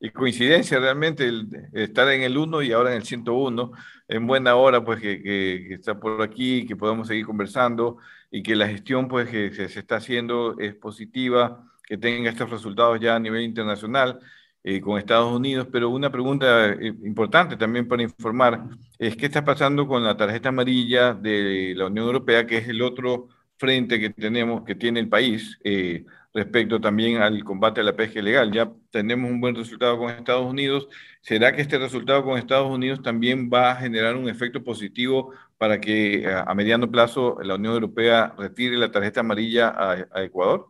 [0.00, 3.70] Y, coincidencia realmente el, estar en el 1 y ahora en el 101.
[4.08, 7.98] En buena hora, pues, que, que, está por aquí, que podamos seguir conversando
[8.30, 12.98] y que la gestión, pues, que se, está haciendo es positiva, que tenga estos resultados
[13.00, 14.18] ya a nivel internacional.
[14.68, 18.64] Eh, con Estados Unidos, pero una pregunta eh, importante también para informar
[18.98, 22.82] es qué está pasando con la tarjeta amarilla de la Unión Europea, que es el
[22.82, 23.28] otro
[23.58, 26.04] frente que tenemos, que tiene el país eh,
[26.36, 28.52] respecto también al combate a la pesca ilegal.
[28.52, 30.88] Ya tenemos un buen resultado con Estados Unidos.
[31.22, 35.80] ¿Será que este resultado con Estados Unidos también va a generar un efecto positivo para
[35.80, 39.74] que a, mediano plazo la Unión Europea retire la tarjeta amarilla
[40.12, 40.68] a, Ecuador?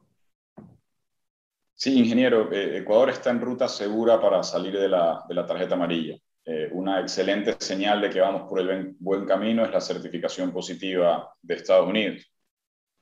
[1.75, 6.16] Sí, ingeniero, eh, Ecuador está en ruta segura para salir de la, tarjeta amarilla.
[6.44, 11.35] Eh, una excelente señal de que vamos por el buen camino es la certificación positiva
[11.42, 12.31] de Estados Unidos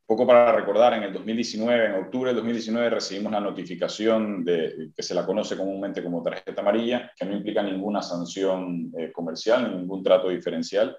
[0.07, 5.15] poco para recordar, en el 2019, en octubre del 2019, recibimos la notificación que se
[5.15, 10.29] la conoce comúnmente como tarjeta amarilla, que no implica ninguna sanción eh, comercial, ningún trato
[10.29, 10.97] diferencial.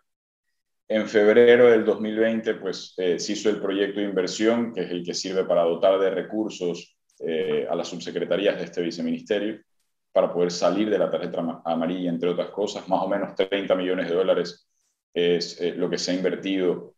[0.87, 5.03] En febrero del 2020, pues eh, se hizo el proyecto de inversión, que es el
[5.03, 9.61] que sirve para dotar de recursos eh, a las subsecretarías de este viceministerio,
[10.11, 12.87] para poder salir de la tarjeta amarilla, entre otras cosas.
[12.87, 14.67] Más o menos 30 millones de dólares
[15.13, 16.94] es lo que se ha invertido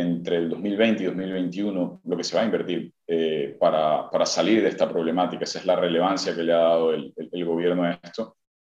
[0.00, 4.62] entre el 2020 y 2021 lo que se va a invertir eh, para, para, salir
[4.62, 5.44] de esta problemática.
[5.44, 8.36] Esa es la relevancia que le ha dado el, el, gobierno a esto.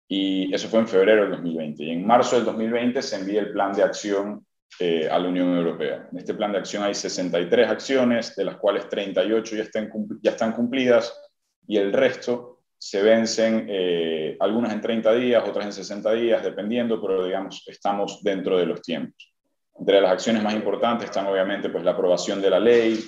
[0.09, 1.85] Y eso fue en febrero del 2020.
[1.85, 4.46] Y en marzo del 2020 se envía el plan de acción
[4.81, 6.09] eh, a la Unión Europea.
[6.12, 9.90] En este plan de acción hay 63 acciones, de las cuales 38 ya están,
[10.22, 11.12] ya están cumplidas
[11.66, 17.00] y el resto se vencen, eh, algunas en 30 días, otras en 60 días, dependiendo,
[17.02, 19.35] pero digamos, estamos dentro de los tiempos.
[19.78, 22.98] Entre las acciones más importantes están obviamente pues, la aprobación de la ley,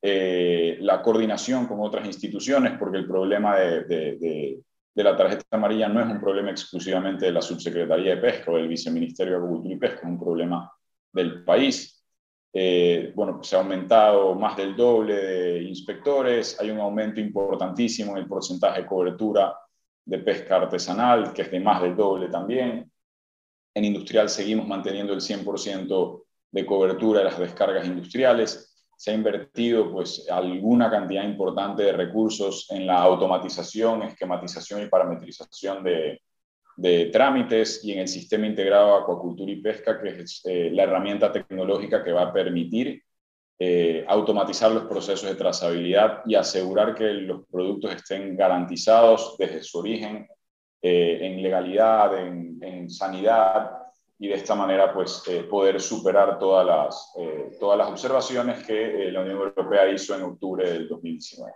[0.00, 4.62] eh, la coordinación con otras instituciones, porque el problema de, de,
[4.94, 8.68] la tarjeta amarilla no es un problema exclusivamente de la Subsecretaría de Pesca o del
[8.68, 10.72] Viceministerio de Agricultura y Pesca, es un problema
[11.12, 11.96] del país.
[12.52, 18.18] Eh, bueno, se ha aumentado más del doble de inspectores, hay un aumento importantísimo en
[18.18, 19.54] el porcentaje de cobertura
[20.04, 22.90] de pesca artesanal, que es de más del doble también.
[23.76, 28.74] En industrial seguimos manteniendo el 100% de cobertura de las descargas industriales.
[28.96, 35.84] Se ha invertido pues, alguna cantidad importante de recursos en la automatización, esquematización y parametrización
[35.84, 40.84] de, trámites y en el sistema integrado de acuacultura y pesca, que es eh, la
[40.84, 43.02] herramienta tecnológica que va a permitir
[43.58, 49.80] eh, automatizar los procesos de trazabilidad y asegurar que los productos estén garantizados desde su
[49.80, 50.26] origen
[50.82, 53.72] eh, en legalidad, en, sanidad
[54.18, 57.12] y de esta manera pues eh, poder superar todas las,
[57.58, 61.52] todas las observaciones que la Unión Europea hizo en octubre del 2019.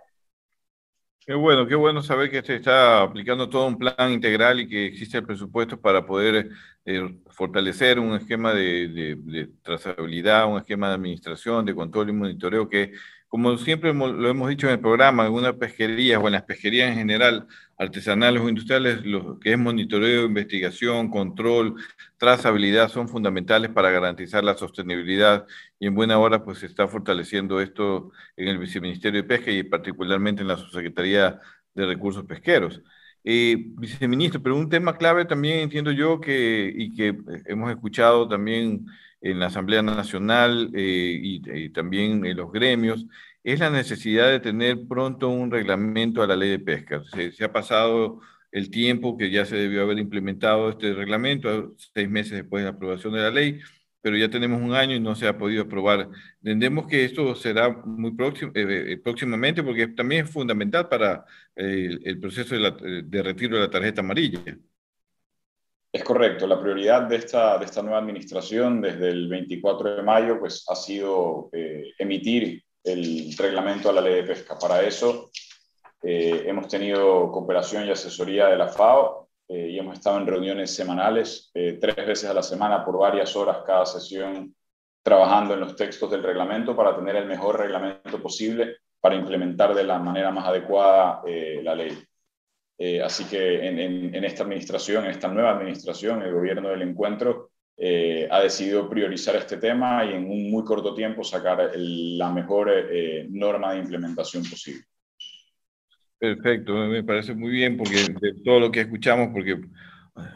[1.23, 4.87] Qué bueno, qué bueno saber que se está aplicando todo un plan integral y que
[4.87, 6.49] existe el presupuesto para poder
[6.83, 12.93] eh, fortalecer un esquema de, trazabilidad, un esquema de administración, de control y monitoreo que,
[13.31, 16.89] como siempre lo hemos dicho en el programa, en algunas pesquerías o en las pesquerías
[16.91, 21.75] en general, artesanales o industriales, lo que es monitoreo, investigación, control,
[22.17, 25.47] trazabilidad son fundamentales para garantizar la sostenibilidad
[25.79, 29.63] y en buena hora pues se está fortaleciendo esto en el Viceministerio de Pesca y
[29.63, 31.39] particularmente en la Subsecretaría
[31.73, 32.81] de Recursos Pesqueros.
[33.23, 38.87] Eh, viceministro, pero un tema clave también entiendo yo que, y que hemos escuchado también
[39.21, 43.05] en la Asamblea Nacional eh, y, también en los gremios,
[43.43, 47.03] es la necesidad de tener pronto un reglamento a la ley de pesca.
[47.13, 52.33] Se, ha pasado el tiempo que ya se debió haber implementado este reglamento, seis meses
[52.33, 53.59] después de la aprobación de la ley,
[54.01, 56.09] pero ya tenemos un año y no se ha podido aprobar.
[56.39, 61.97] Entendemos que esto será muy próximo, eh, eh, próximamente porque también es fundamental para eh,
[62.03, 64.39] el proceso de, de, retiro de la tarjeta amarilla.
[65.93, 70.39] Es correcto, la prioridad de esta, de esta nueva administración desde el 24 de mayo
[70.39, 74.57] pues, ha sido emitir el reglamento a la ley de pesca.
[74.57, 75.31] Para eso
[76.03, 80.73] eh, hemos tenido cooperación y asesoría de la FAO eh, y hemos estado en reuniones
[80.73, 84.55] semanales, eh, tres veces a la semana por varias horas cada sesión,
[85.03, 89.83] trabajando en los textos del reglamento para tener el mejor reglamento posible para implementar de
[89.83, 91.23] la manera más adecuada
[91.63, 91.97] la ley.
[93.03, 97.51] Así que en, esta administración, en esta nueva administración, el gobierno del encuentro
[97.83, 102.69] eh, ha decidido priorizar este tema y en un muy corto tiempo sacar la mejor
[102.71, 104.83] eh, norma de implementación posible.
[106.19, 109.59] Perfecto, me parece muy bien porque de todo lo que escuchamos, porque eh,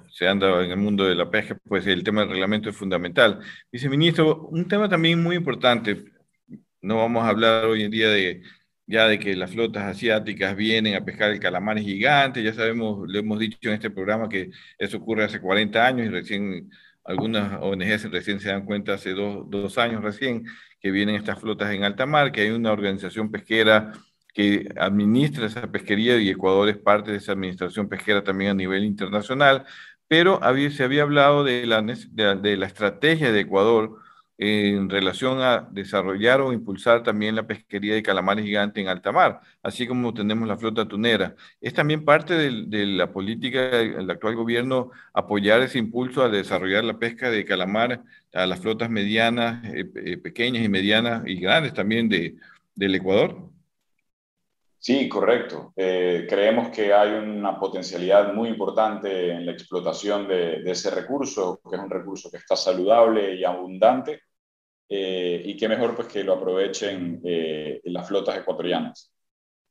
[0.09, 3.39] se anda en el mundo de la pesca, pues el tema del reglamento es fundamental.
[3.71, 6.03] Viceministro, un tema también muy importante,
[6.81, 8.41] no vamos a hablar hoy en día de
[8.87, 13.19] ya de que las flotas asiáticas vienen a pescar el calamar gigante, ya sabemos, lo
[13.19, 16.69] hemos dicho en este programa que eso ocurre hace 40 años y recién
[17.03, 20.45] algunas ONGs recién se dan cuenta hace dos, dos años recién
[20.79, 23.93] que vienen estas flotas en alta mar, que hay una organización pesquera
[24.33, 28.83] que administra esa pesquería y Ecuador es parte de esa administración pesquera también a nivel
[28.83, 29.65] internacional,
[30.07, 34.01] pero había, se había hablado de la, de la estrategia de Ecuador
[34.37, 39.41] en relación a desarrollar o impulsar también la pesquería de calamares gigante en alta mar,
[39.63, 41.35] así como tenemos la flota tunera.
[41.61, 46.99] Es también parte de, la política del actual gobierno apoyar ese impulso a desarrollar la
[46.99, 52.09] pesca de calamar a las flotas medianas, eh, eh, pequeñas y medianas y grandes también
[52.09, 52.35] de,
[52.75, 53.55] del Ecuador.
[54.85, 55.73] Sí, correcto.
[55.75, 61.75] Eh, creemos que hay una potencialidad muy importante en la explotación de, ese recurso, que
[61.75, 64.21] es un recurso que está saludable y abundante,
[64.89, 69.11] eh, y qué mejor pues que lo aprovechen eh, las flotas ecuatorianas.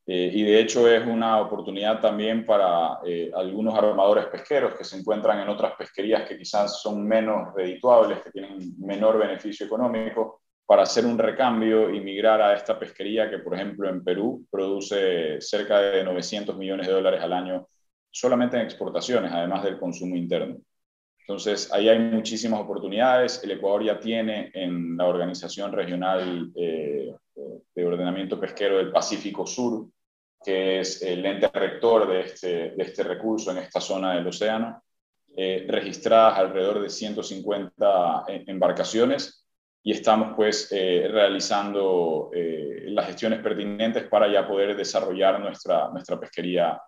[0.07, 3.01] y de hecho es una oportunidad también para
[3.35, 8.31] algunos armadores pesqueros que se encuentran en otras pesquerías que quizás son menos redituables, que
[8.31, 13.55] tienen menor beneficio económico, para hacer un recambio y migrar a esta pesquería que, por
[13.55, 17.69] ejemplo, en Perú produce cerca de 900 millones de dólares al año
[18.11, 20.59] solamente en exportaciones, además del consumo interno.
[21.27, 23.43] Entonces, ahí hay muchísimas oportunidades.
[23.43, 27.15] El Ecuador ya tiene en la Organización Regional eh,
[27.75, 29.87] de Ordenamiento Pesquero del Pacífico Sur,
[30.45, 34.83] que es el ente rector de este, este recurso en esta zona del océano,
[35.37, 39.45] eh, registradas alrededor de 150 embarcaciones
[39.87, 46.81] y estamos pues eh, realizando eh, las gestiones pertinentes para ya poder desarrollar nuestra pesquería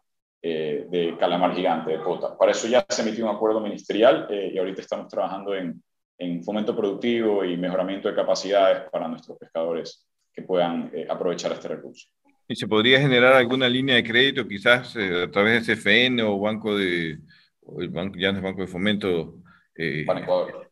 [0.48, 2.36] eh, de calamar gigante, de pota.
[2.36, 5.82] Para eso ya se emitió un acuerdo ministerial y ahorita estamos trabajando en,
[6.18, 12.08] en, fomento productivo y mejoramiento de capacidades para nuestros pescadores que puedan aprovechar este recurso.
[12.48, 16.76] ¿Y se podría generar alguna línea de crédito quizás a través de CFN o Banco
[16.76, 17.18] de,
[17.62, 19.38] o el banco, ya no es Banco de Fomento?
[20.06, 20.66] Para Ecuador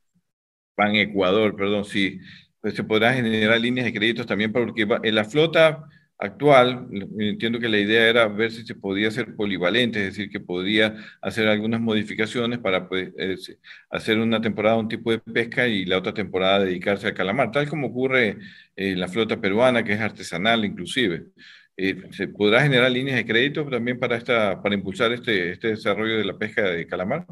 [0.74, 2.20] Pan Ecuador, perdón, sí,
[2.60, 5.84] pues se podrá generar líneas de créditos también porque en la flota
[6.18, 6.88] actual,
[7.18, 10.96] entiendo que la idea era ver si se podía hacer polivalente, es decir, que podía
[11.20, 13.12] hacer algunas modificaciones para pues,
[13.90, 17.68] hacer una temporada un tipo de pesca y la otra temporada dedicarse al calamar, tal
[17.68, 18.38] como ocurre
[18.76, 21.26] en la flota peruana, que es artesanal inclusive.
[21.76, 26.18] Eh, ¿Se podrá generar líneas de crédito también para, esta, para impulsar este, este desarrollo
[26.18, 27.26] de la pesca de calamar?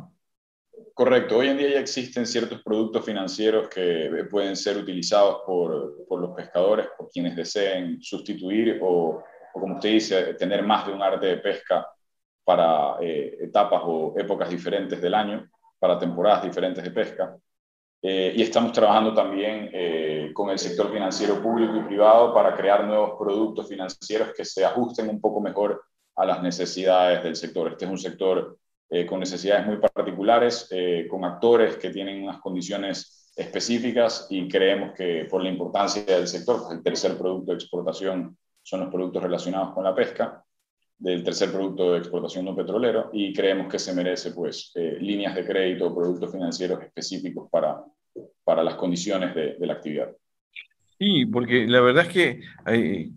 [0.94, 6.20] Correcto, hoy en día ya existen ciertos productos financieros que pueden ser utilizados por, por
[6.20, 9.22] los pescadores, por quienes deseen sustituir o,
[9.54, 11.86] como usted dice, tener más de un arte de pesca
[12.44, 17.36] para eh, etapas o épocas diferentes del año, para temporadas diferentes de pesca.
[18.02, 22.84] Eh, y estamos trabajando también eh, con el sector financiero público y privado para crear
[22.84, 25.84] nuevos productos financieros que se ajusten un poco mejor
[26.16, 27.68] a las necesidades del sector.
[27.68, 28.58] Este es un sector
[28.92, 30.68] eh, con necesidades muy particulares,
[31.08, 36.62] con actores que tienen unas condiciones específicas y creemos que por la importancia del sector,
[36.62, 40.44] pues el tercer producto de exportación son los productos relacionados con la pesca,
[40.98, 45.34] del tercer producto de exportación no petrolero y creemos que se merece pues eh, líneas
[45.34, 47.82] de crédito o productos financieros específicos para,
[48.44, 50.12] para las condiciones de, la actividad.
[50.98, 52.40] Sí, porque la verdad es que,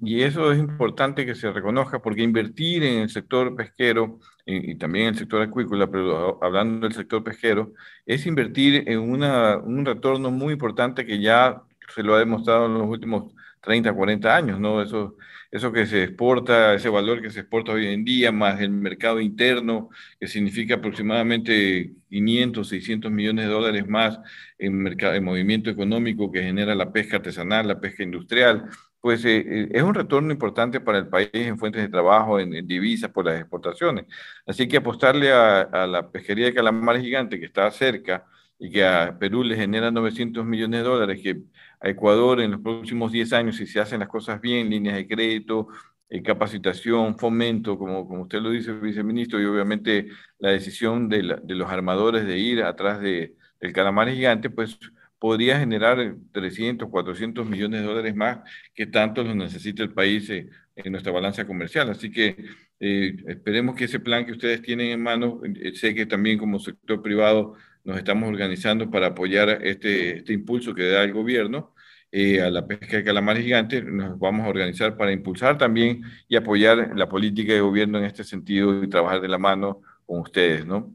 [0.01, 5.07] y eso es importante que se reconozca, porque invertir en el sector pesquero y, también
[5.07, 7.73] el sector acuícola, pero hablando del sector pesquero,
[8.05, 12.75] es invertir en una, un retorno muy importante que ya se lo ha demostrado en
[12.75, 14.81] los últimos 30, 40 años, ¿no?
[14.81, 15.15] Eso
[15.55, 19.21] eso que se exporta, ese valor que se exporta hoy en día, más el mercado
[19.21, 19.89] interno,
[20.19, 24.19] que significa aproximadamente 500, 600 millones de dólares más
[24.57, 28.65] en, mercado, en movimiento económico que genera la pesca artesanal, la pesca industrial,
[29.06, 32.66] pues eh, eh, es un retorno importante para el país en fuentes de trabajo, en,
[32.68, 34.06] divisas por las exportaciones.
[34.47, 38.26] Así que apostarle a, a la pesquería de calamares gigante que está cerca
[38.58, 41.39] y que a Perú le genera 900 millones de dólares, que
[41.80, 45.08] a Ecuador en los próximos 10 años, si se hacen las cosas bien, líneas de
[45.08, 45.68] crédito,
[46.10, 50.08] eh, capacitación, fomento, como, como usted lo dice, viceministro, y obviamente
[50.39, 54.80] la decisión de, los armadores de ir atrás de, del calamar gigante, pues
[55.26, 58.41] podría generar 300, 400 millones de dólares más
[58.76, 61.89] que tanto lo necesita el país eh, en nuestra balanza comercial.
[61.89, 62.45] Así que
[62.80, 65.41] eh, esperemos que ese plan que ustedes tienen en mano,
[65.73, 70.89] sé que también como sector privado nos estamos organizando para apoyar este, este impulso que
[70.89, 71.73] da el gobierno
[72.11, 73.84] eh, a la pesca de calamares gigantes.
[73.84, 78.23] Nos vamos a organizar para impulsar también y apoyar la política de gobierno en este
[78.23, 80.93] sentido y trabajar de la mano con ustedes, ¿no?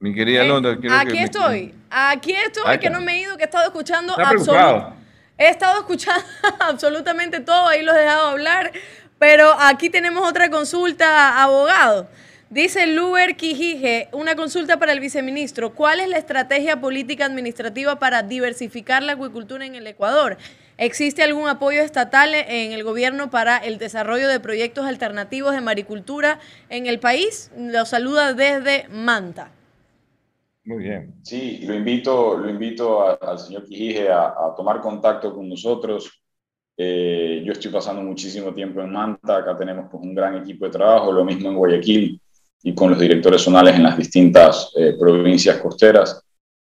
[0.00, 3.46] Mi querida eh, Londra, aquí estoy, aquí estoy, que no me he ido, que he
[3.46, 4.96] estado escuchando absolutamente.
[5.36, 6.24] He estado escuchando
[6.60, 8.70] absolutamente todo, ahí los he dejado hablar,
[9.18, 12.08] pero aquí tenemos otra consulta, abogado.
[12.48, 15.74] Dice Luber Quijije, una consulta para el viceministro.
[15.74, 20.38] ¿Cuál es la estrategia política administrativa para diversificar la acuicultura en el Ecuador?
[20.76, 26.38] ¿Existe algún apoyo estatal en el gobierno para el desarrollo de proyectos alternativos de maricultura
[26.68, 27.50] en el país?
[27.58, 29.50] Lo saluda desde Manta.
[30.68, 31.14] Muy bien.
[31.22, 36.20] Sí, lo invito, lo invito al señor Quijije a, tomar contacto con nosotros.
[36.76, 40.72] Eh, yo estoy pasando muchísimo tiempo en Manta, acá tenemos pues, un gran equipo de
[40.72, 42.20] trabajo, lo mismo en Guayaquil
[42.62, 46.22] y con los directores zonales en las distintas eh, provincias costeras.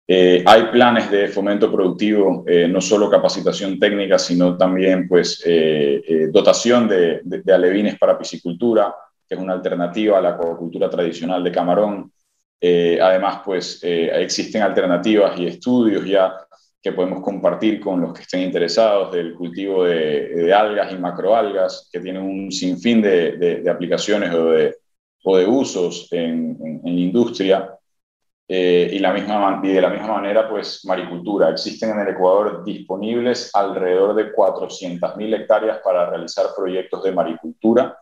[0.08, 5.44] Eh, hay planes de fomento productivo, eh, no solo capacitación técnica, sino también pues,
[6.30, 8.94] dotación de, de, alevines para piscicultura,
[9.28, 12.10] que es una alternativa a la acuacultura tradicional de camarón.
[12.62, 16.34] Además, pues, existen alternativas y estudios ya
[16.80, 22.00] que podemos compartir con los que estén interesados del cultivo de, algas y macroalgas, que
[22.00, 23.32] tienen un sinfín de,
[23.62, 24.76] de aplicaciones o de,
[25.24, 27.78] o de usos en, en, la industria.
[28.48, 31.50] Eh, y, la misma, y de la misma manera, pues, maricultura.
[31.50, 37.96] Existen en el Ecuador disponibles alrededor de 400.000 hectáreas para realizar proyectos de maricultura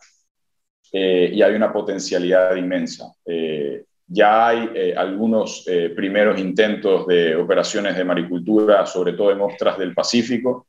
[0.91, 3.13] eh, y hay una potencialidad inmensa.
[3.25, 9.93] Eh, ya hay algunos primeros intentos de operaciones de maricultura, sobre todo en ostras del
[9.93, 10.67] Pacífico,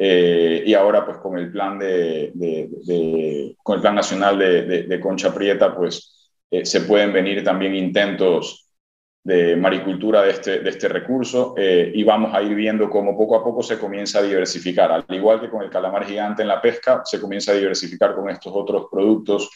[0.00, 5.74] eh, y ahora, pues con el plan, de, con el plan nacional de, Concha Prieta,
[5.74, 8.70] pues eh, se pueden venir también intentos
[9.24, 13.36] de maricultura de este, de este recurso eh, y vamos a ir viendo cómo poco
[13.36, 14.92] a poco se comienza a diversificar.
[14.92, 18.30] Al igual que con el calamar gigante en la pesca, se comienza a diversificar con
[18.30, 19.50] estos otros productos.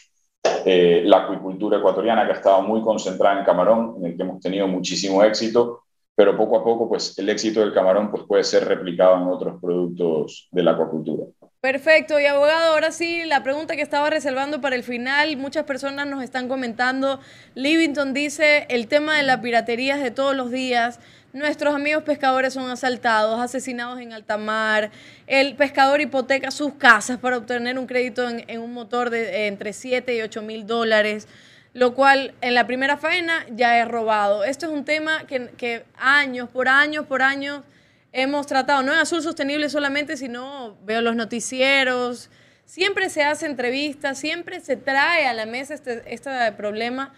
[0.65, 4.67] La acuicultura ecuatoriana, que ha estado muy concentrada en camarón, en el que hemos tenido
[4.67, 5.83] muchísimo éxito,
[6.15, 9.59] pero poco a poco pues el éxito del camarón pues puede ser replicado en otros
[9.59, 11.25] productos de la acuacultura.
[11.59, 16.05] Perfecto, y abogado, ahora sí, la pregunta que estaba reservando para el final, muchas personas
[16.07, 17.21] nos están comentando,
[17.55, 20.99] Livington dice, el tema de la piratería es de todos los días,
[21.33, 24.91] nuestros amigos pescadores son asaltados, asesinados en alta mar,
[25.27, 30.15] el pescador hipoteca sus casas para obtener un crédito en, un motor de entre 7
[30.15, 31.27] y 8 mil dólares
[31.73, 34.43] lo cual en la primera faena ya es robado.
[34.43, 37.63] Esto es un tema que, años, por años, por años
[38.11, 42.29] hemos tratado, no en azul sostenible solamente, sino veo los noticieros,
[42.65, 47.11] siempre se hace entrevistas, siempre se trae a la mesa este, este problema.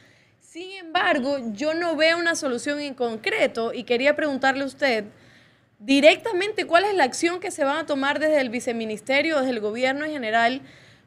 [0.55, 5.03] Sin embargo, yo no veo una solución en concreto y quería preguntarle a usted
[5.79, 9.59] directamente cuál es la acción que se va a tomar desde el viceministerio, desde el
[9.59, 10.61] gobierno en general,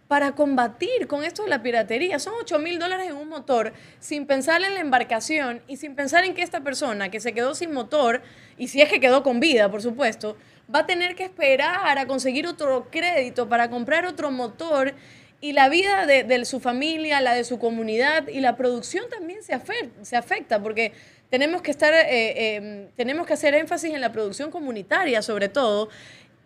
[0.06, 2.18] para combatir con esto de la piratería.
[2.18, 6.26] Son 8 mil dólares en un motor sin pensar en la embarcación y sin pensar
[6.26, 8.20] en que esta persona que se quedó sin motor,
[8.58, 10.36] y si es que quedó con vida, por supuesto,
[10.74, 14.94] va a tener que esperar a conseguir otro crédito para comprar otro motor
[15.40, 19.58] y la vida de, su familia, la de su comunidad y la producción también se,
[20.02, 20.92] se afecta porque
[21.30, 25.88] tenemos que estar, eh, em, tenemos que hacer énfasis en la producción comunitaria sobre todo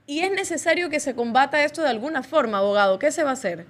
[0.07, 2.99] y es necesario que se combata esto de alguna forma, abogado.
[2.99, 3.67] ¿Qué se va a hacer?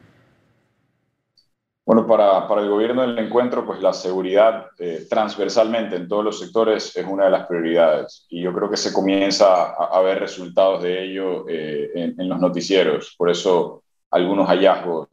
[1.84, 6.38] Bueno, para, para el gobierno del encuentro, pues la seguridad eh, transversalmente en todos los
[6.38, 10.82] sectores es una de las prioridades y yo creo que se comienza a, ver resultados
[10.84, 13.14] de ello eh, en, los noticieros.
[13.18, 13.81] Por eso
[14.12, 15.08] algunos hallazgos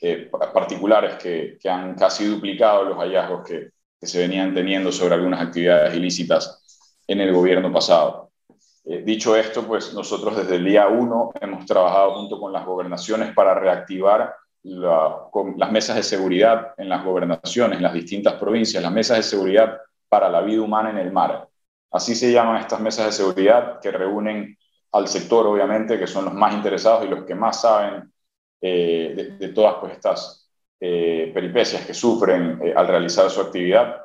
[0.00, 3.70] eh, particulares que, que, han casi duplicado los hallazgos que,
[4.00, 6.60] que se venían teniendo sobre algunas actividades ilícitas
[7.06, 8.30] en el gobierno pasado.
[8.84, 13.34] Eh, dicho esto, pues nosotros desde el día uno hemos trabajado junto con las gobernaciones
[13.34, 19.18] para reactivar las mesas de seguridad en las gobernaciones, en las distintas provincias, las mesas
[19.18, 19.78] de seguridad
[20.08, 21.48] para la vida humana en el mar.
[21.90, 24.56] Así se llaman estas mesas de seguridad que reúnen
[24.92, 28.09] al sector, obviamente, que son los más interesados y los que más saben
[28.60, 33.96] eh, de, todas pues, estas eh, peripecias que sufren al realizar su actividad,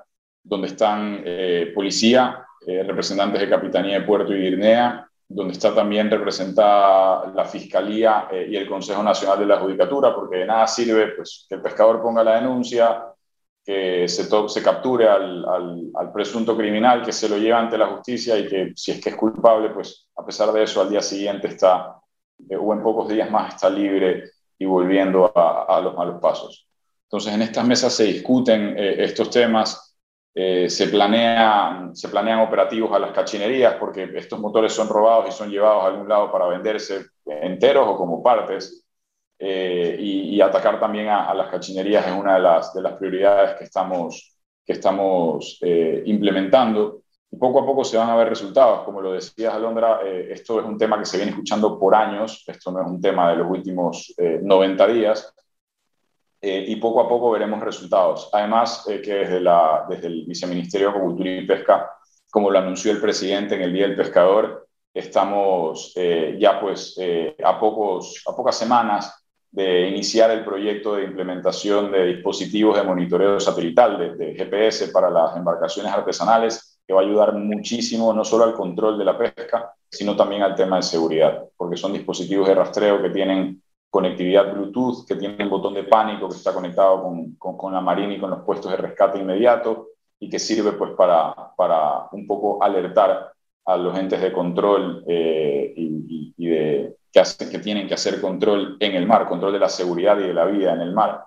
[0.44, 1.24] donde están
[1.74, 8.28] policía, eh, representantes de Capitanía de Puerto y Guinea, donde está también representada la Fiscalía
[8.32, 11.62] eh, y el Consejo Nacional de la Judicatura, porque de nada sirve pues, que el
[11.62, 13.04] pescador ponga la denuncia,
[13.64, 15.46] que se, se capture al,
[15.96, 19.10] al, presunto criminal, que se lo lleve ante la justicia y que si es que
[19.10, 22.00] es culpable, pues a pesar de eso al día siguiente está,
[22.50, 24.24] eh, o en pocos días más, está libre
[24.58, 26.68] y volviendo a, a los malos pasos.
[27.04, 29.86] Entonces en estas mesas se discuten estos temas,
[30.38, 35.32] eh, se, planean, se planean operativos a las cachinerías porque estos motores son robados y
[35.32, 38.86] son llevados a algún lado para venderse enteros o como partes.
[39.40, 43.64] Eh, y, atacar también a, las cachinerías es una de las, de las prioridades que
[43.66, 47.04] estamos, que estamos eh, implementando.
[47.40, 48.84] Poco a poco se van a ver resultados.
[48.84, 52.44] Como lo decías, Alondra, esto es un tema que se viene escuchando por años.
[52.48, 55.36] Esto no es un tema de los últimos 90 días.
[56.48, 58.30] Eh, y poco a poco veremos resultados.
[58.32, 61.92] Además, eh, que desde, el Viceministerio de Agricultura y Pesca,
[62.30, 67.00] como lo anunció el presidente en el Día del Pescador, estamos eh, ya pues
[67.44, 73.40] a, pocos, a pocas semanas de iniciar el proyecto de implementación de dispositivos de monitoreo
[73.40, 78.54] satelital, de GPS para las embarcaciones artesanales, que va a ayudar muchísimo no solo al
[78.54, 83.02] control de la pesca, sino también al tema de seguridad, porque son dispositivos de rastreo
[83.02, 87.74] que tienen conectividad Bluetooth, que tiene un botón de pánico que está conectado con, con,
[87.74, 89.88] la Marina y con los puestos de rescate inmediato
[90.20, 93.32] y que sirve pues para, para un poco alertar
[93.66, 98.78] a los entes de control eh, y, de, que, hacen, que tienen que hacer control
[98.80, 101.24] en el mar, control de la seguridad y de la vida en el mar,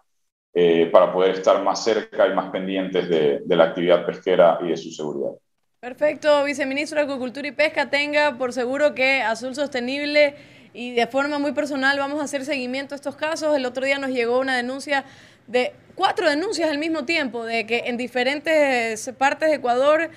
[0.53, 4.69] eh, para poder estar más cerca y más pendientes de, de la actividad pesquera y
[4.69, 5.33] de su seguridad.
[5.81, 10.35] Perfecto, viceministro de Agricultura y Pesca, tenga por seguro que Azul Sostenible
[10.75, 13.57] y de forma muy personal vamos a hacer seguimiento a estos casos.
[13.57, 15.05] El otro día nos llegó una denuncia
[15.47, 20.11] de cuatro denuncias al mismo tiempo de que en diferentes partes de Ecuador,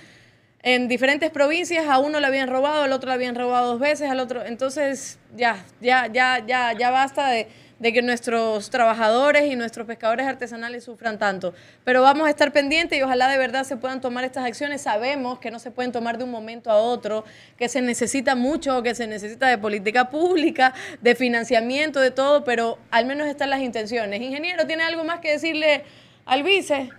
[0.63, 4.09] en diferentes provincias, a uno le habían robado, al otro le habían robado dos veces,
[4.09, 4.43] al otro.
[4.43, 7.47] Entonces, ya, ya, ya, ya, ya basta de
[7.81, 11.55] de que nuestros trabajadores y nuestros pescadores artesanales sufran tanto.
[11.83, 14.83] Pero vamos a estar pendientes y ojalá de verdad se puedan tomar estas acciones.
[14.83, 17.25] Sabemos que no se pueden tomar de un momento a otro,
[17.57, 22.77] que se necesita mucho, que se necesita de política pública, de financiamiento, de todo, pero
[22.91, 24.21] al menos están las intenciones.
[24.21, 25.83] Ingeniero, ¿tiene algo más que decirle
[26.25, 26.91] al vice?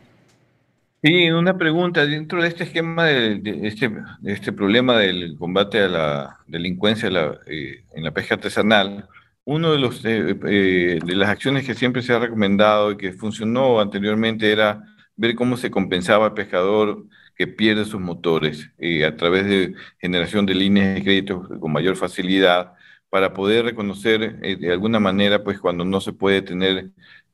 [1.01, 2.05] Sí, una pregunta.
[2.07, 3.89] Dentro de este esquema, de, este,
[4.25, 7.09] este, problema del combate a la delincuencia
[7.47, 9.09] eh, en la pesca artesanal,
[9.45, 13.13] uno de los eh, eh, de las acciones que siempre se ha recomendado y que
[13.13, 14.85] funcionó anteriormente era
[15.17, 20.47] ver cómo se compensaba al pescador que pierde sus motores eh, a través de generación
[20.47, 22.75] de líneas de crédito con mayor facilidad
[23.09, 26.91] para poder reconocer de alguna manera pues cuando no se puede tener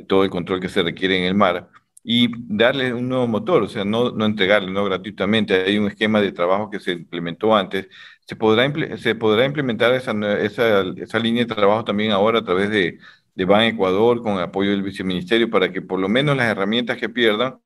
[0.09, 1.69] todo el control que se requiere en el mar
[2.11, 5.63] y darle un nuevo motor, o sea, no, no entregarle, no gratuitamente.
[5.65, 7.87] Hay un esquema de trabajo que se implementó antes.
[8.27, 12.99] Se podrá, se podrá implementar esa, esa, línea de trabajo también ahora a través de,
[13.35, 17.11] de Ban Ecuador con apoyo del viceministerio para que por lo menos las herramientas que
[17.11, 17.59] pierdan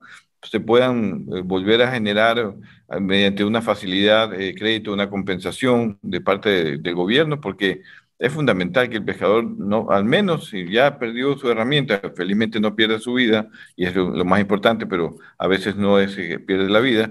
[0.43, 6.21] se puedan eh, volver a generar eh, mediante una facilidad de crédito, una compensación de
[6.21, 7.83] parte del gobierno, porque
[8.23, 12.77] es fundamental que el pescador, no, al menos si ya perdió su herramienta, felizmente no
[12.77, 16.71] pierde su vida, y es lo, más importante, pero a veces no es que pierde
[16.71, 17.11] la vida,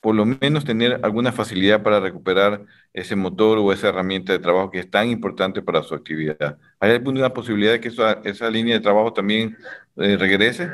[0.00, 4.70] por lo menos tener alguna facilidad para recuperar ese motor o esa herramienta de trabajo
[4.70, 6.58] que es tan importante para su actividad.
[6.78, 9.56] ¿Hay alguna posibilidad de que esa, línea de trabajo también
[9.96, 10.70] eh, regrese?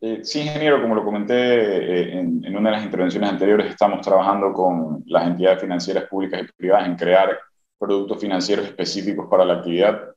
[0.00, 4.54] Eh, sí, ingeniero, como lo comenté eh, en, una de las intervenciones anteriores, estamos trabajando
[4.54, 7.38] con las entidades financieras públicas y privadas en crear
[7.80, 10.10] productos financieros específicos para la actividad.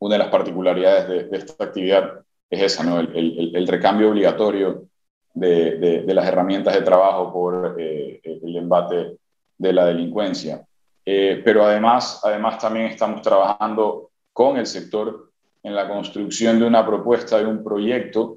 [0.00, 2.20] Una de las particularidades de, esta actividad
[2.50, 2.98] es esa, ¿no?
[2.98, 4.88] el, el, recambio obligatorio
[5.32, 9.16] de, de, las herramientas de trabajo por eh, el embate
[9.56, 10.66] de la delincuencia.
[11.06, 15.30] Eh, pero además, además también estamos trabajando con el sector
[15.62, 18.36] en la construcción de una propuesta, de un proyecto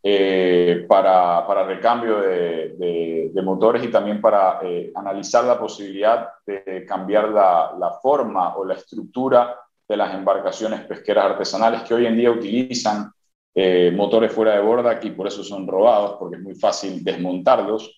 [0.00, 6.84] eh, para, para, recambio de, de, motores y también para eh, analizar la posibilidad de
[6.86, 12.16] cambiar la, la, forma o la estructura de las embarcaciones pesqueras artesanales que hoy en
[12.16, 13.10] día utilizan
[13.54, 17.94] eh, motores fuera de borda y por eso son robados, porque es muy fácil desmontarlos,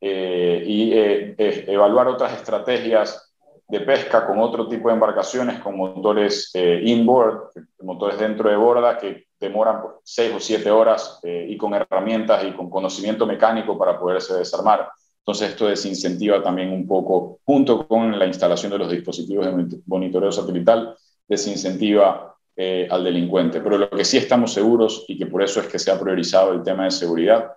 [0.00, 3.33] y evaluar otras estrategias
[3.66, 7.50] de pesca con otro tipo de embarcaciones, con motores inboard,
[7.80, 12.52] motores dentro de borda que demoran seis o siete horas eh, y con herramientas y
[12.52, 14.88] con conocimiento mecánico para poderse desarmar.
[15.18, 20.30] Entonces esto desincentiva también un poco, junto con la instalación de los dispositivos de monitoreo
[20.30, 20.96] satelital,
[21.26, 23.60] desincentiva eh, al delincuente.
[23.60, 26.52] Pero lo que sí estamos seguros y que por eso es que se ha priorizado
[26.52, 27.52] el tema de seguridad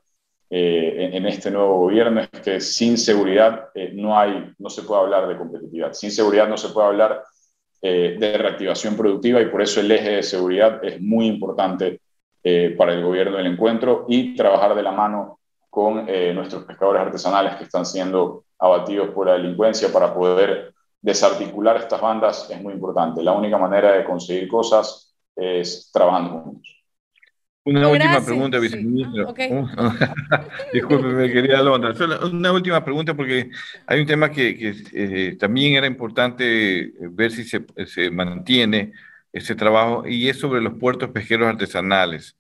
[0.50, 5.28] eh, en, este nuevo gobierno es que sin seguridad no, hay, no se puede hablar
[5.28, 5.93] de competitividad.
[5.93, 7.24] Sin seguridad no se puede hablar
[7.80, 12.02] eh, de reactivación productiva y por eso el eje de seguridad es muy importante
[12.43, 15.39] eh, para el gobierno del encuentro y trabajar de la mano
[15.70, 21.78] con eh, nuestros pescadores artesanales que están siendo abatidos por la delincuencia para poder desarticular
[21.78, 23.22] estas bandas es muy importante.
[23.22, 26.76] La única manera de conseguir cosas es trabajando juntos.
[27.68, 29.34] Una última pregunta, viceministro.
[30.74, 31.93] Disculpe, querida Londra.
[32.32, 33.49] Una última pregunta porque
[33.86, 38.93] hay un tema que, eh, también era importante ver si se, se, mantiene
[39.34, 42.38] ese trabajo y es sobre los puertos pesqueros artesanales.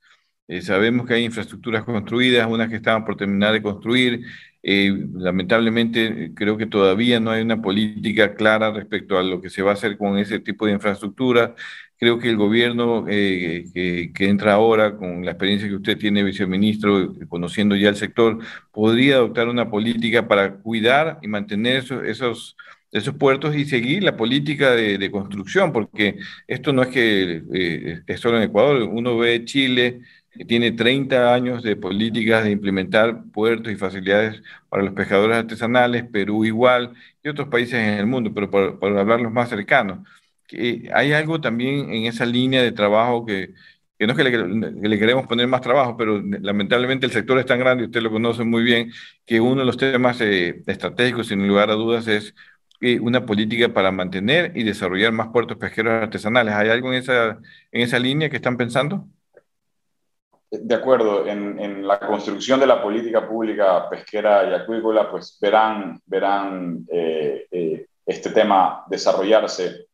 [0.47, 4.21] Eh, sabemos que hay infraestructuras construidas, unas que estaban por terminar de construir.
[4.63, 9.61] Eh, lamentablemente creo que todavía no hay una política clara respecto a lo que se
[9.61, 11.53] va a hacer con ese tipo de infraestructura.
[11.99, 17.15] Creo que el gobierno eh, que, entra ahora, con la experiencia que usted tiene, viceministro,
[17.27, 18.37] conociendo ya el sector,
[18.71, 22.57] podría adoptar una política para cuidar y mantener esos, esos,
[22.91, 28.19] esos puertos y seguir la política de, construcción, porque esto no es que eh, es
[28.19, 28.83] solo en Ecuador.
[28.83, 34.83] Uno ve Chile, que tiene 30 años de políticas de implementar puertos y facilidades para
[34.83, 36.93] los pescadores artesanales, Perú igual,
[37.23, 39.99] y otros países en el mundo, pero por, por hablar los más cercanos
[40.93, 43.53] hay algo también en esa línea de trabajo que,
[43.99, 47.85] no es que le, queremos poner más trabajo, pero lamentablemente el sector es tan grande,
[47.85, 48.91] usted lo conoce muy bien,
[49.25, 52.35] que uno de los temas eh, estratégicos, sin lugar a dudas, es
[52.79, 56.53] eh, una política para mantener y desarrollar más puertos pesqueros artesanales.
[56.53, 57.39] ¿Hay algo en esa,
[57.71, 59.07] en esa línea que están pensando?
[60.49, 66.85] De acuerdo, en, la construcción de la política pública pesquera y acuícola, pues verán, verán
[66.89, 69.87] eh, este tema desarrollarse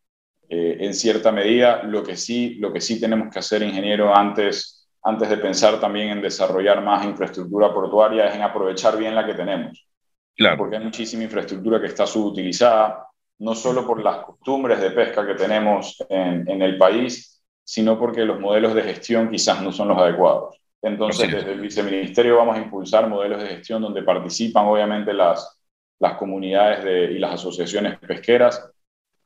[0.50, 1.84] eh, en cierta medida.
[1.84, 6.10] Lo que, sí, lo que sí tenemos que hacer, ingeniero, antes, antes de pensar también
[6.10, 9.88] en desarrollar más infraestructura portuaria, es en aprovechar bien la que tenemos.
[10.36, 10.58] Claro.
[10.58, 13.08] Porque hay muchísima infraestructura que está subutilizada,
[13.40, 18.26] no solo por las costumbres de pesca que tenemos en, en el país, sino porque
[18.26, 20.60] los modelos de gestión quizás no son los adecuados.
[20.82, 25.62] Entonces, desde el viceministerio vamos a impulsar modelos de gestión donde participan obviamente las,
[25.98, 28.70] las comunidades de, y las asociaciones pesqueras,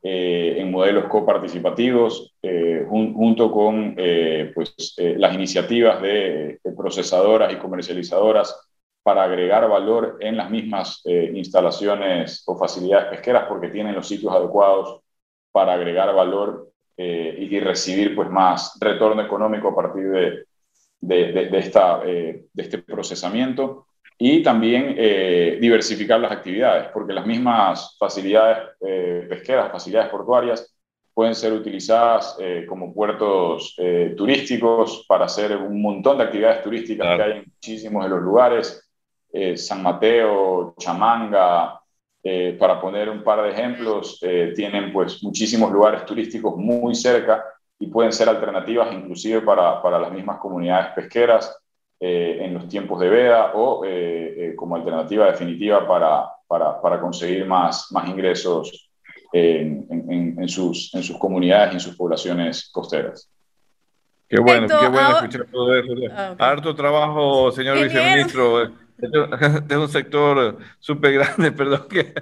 [0.03, 8.55] eh, en modelos coparticipativos, eh, junto con eh, pues, las iniciativas de, procesadoras y comercializadoras
[9.01, 14.99] para agregar valor en las mismas instalaciones o facilidades pesqueras porque tienen los sitios adecuados
[15.51, 20.45] para agregar valor y, recibir pues, más retorno económico a partir de,
[20.99, 23.86] de, de esta, de este procesamiento
[24.17, 30.73] y también eh, diversificar las actividades, porque las mismas facilidades eh, pesqueras, facilidades portuarias,
[31.13, 33.75] pueden ser utilizadas eh, como puertos
[34.15, 38.83] turísticos para hacer un montón de actividades turísticas que hay en muchísimos de los lugares,
[39.55, 41.79] San Mateo, Chamanga,
[42.59, 44.19] para poner un par de ejemplos,
[44.55, 47.43] tienen pues muchísimos lugares turísticos muy cerca
[47.79, 51.55] y pueden ser alternativas inclusive para, para las mismas comunidades pesqueras
[51.99, 56.99] eh, en los tiempos de veda o eh, eh, como alternativa definitiva para, para, para,
[56.99, 58.91] conseguir más, más ingresos
[59.33, 63.29] en, sus, en sus comunidades y en sus poblaciones costeras.
[64.29, 65.93] Qué bueno, qué bueno escuchar todo eso.
[66.11, 68.71] Ah, Harto trabajo, señor viceministro.
[68.97, 72.13] De un sector súper grande, perdón, que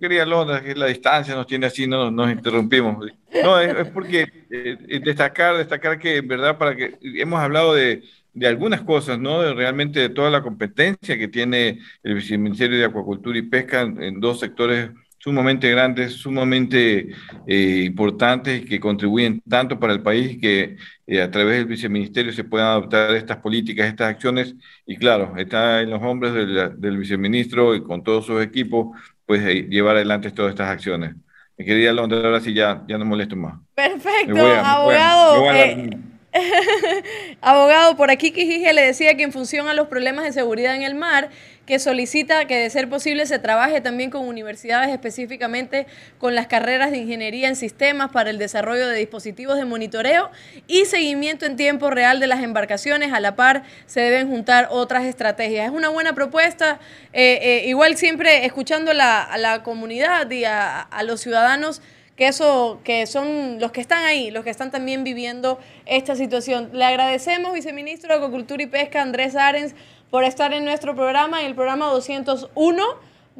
[0.00, 3.06] quería Londres, que la distancia nos tiene así, no nos interrumpimos.
[3.42, 8.02] No, es, porque eh, destacar, destacar que en verdad, para que hemos hablado de,
[8.34, 9.40] de algunas cosas, ¿no?
[9.40, 14.20] De realmente de toda la competencia que tiene el Viceministerio de Acuacultura y Pesca en
[14.20, 14.90] dos sectores
[15.24, 17.08] sumamente grandes, sumamente
[17.46, 20.76] eh, importantes y que contribuyen tanto para el país que
[21.06, 24.54] eh, a través del viceministerio se puedan adoptar estas políticas, estas acciones
[24.84, 28.88] y claro, está en los hombres del, viceministro y con todos sus equipos,
[29.24, 31.14] pues eh, llevar adelante todas estas acciones.
[31.56, 33.54] Mi querida Londra, ahora sí ya, ya no molesto más.
[33.74, 36.13] Perfecto, abogado.
[37.40, 40.82] abogado, por aquí Quijije le decía que en función a los problemas de seguridad en
[40.82, 41.30] el mar,
[41.64, 45.86] que solicita que de ser posible se trabaje también con universidades específicamente
[46.18, 50.30] con las carreras de ingeniería en sistemas para el desarrollo de dispositivos de monitoreo
[50.66, 53.12] y seguimiento en tiempo real de las embarcaciones.
[53.12, 55.66] A la par se deben juntar otras estrategias.
[55.66, 56.80] Es una buena propuesta.
[57.12, 61.80] Eh, eh, igual siempre escuchando a la comunidad y a los ciudadanos
[62.16, 66.70] que eso, que son los que están ahí, los que están también viviendo esta situación.
[66.72, 69.74] Le agradecemos, viceministro de Agricultura y Pesca, Andrés Arens,
[70.10, 71.40] por estar en nuestro programa.
[71.40, 72.84] En el programa 201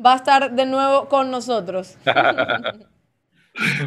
[0.05, 1.97] va a estar de nuevo con nosotros.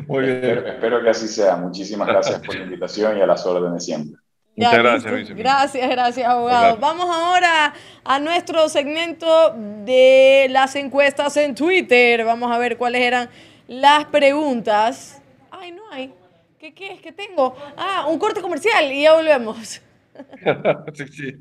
[0.07, 0.63] Muy bien.
[0.65, 1.57] Espero, que así sea.
[1.57, 4.17] Muchísimas gracias por la invitación y a las órdenes siempre.
[4.55, 6.77] Muchas gracias, Gracias, gracias, abogado.
[6.77, 9.53] Vamos ahora a nuestro segmento
[9.85, 12.25] de las encuestas en Twitter.
[12.25, 13.29] Vamos a ver cuáles eran
[13.67, 15.21] las preguntas.
[15.51, 16.13] Ay, no hay.
[16.59, 17.55] ¿Qué, qué es que tengo?
[17.77, 19.81] Ah, un corte comercial y ya volvemos.
[20.93, 21.35] sí, sí.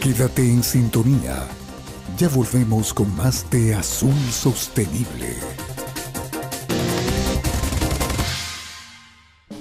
[0.00, 1.46] Quédate en sintonía.
[2.16, 5.36] Ya volvemos con más de Azul Sostenible.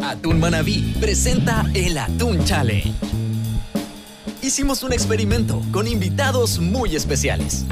[0.01, 2.93] Atún Manabí presenta el Atún Challenge.
[4.49, 7.67] Hicimos un experimento con invitados muy especiales.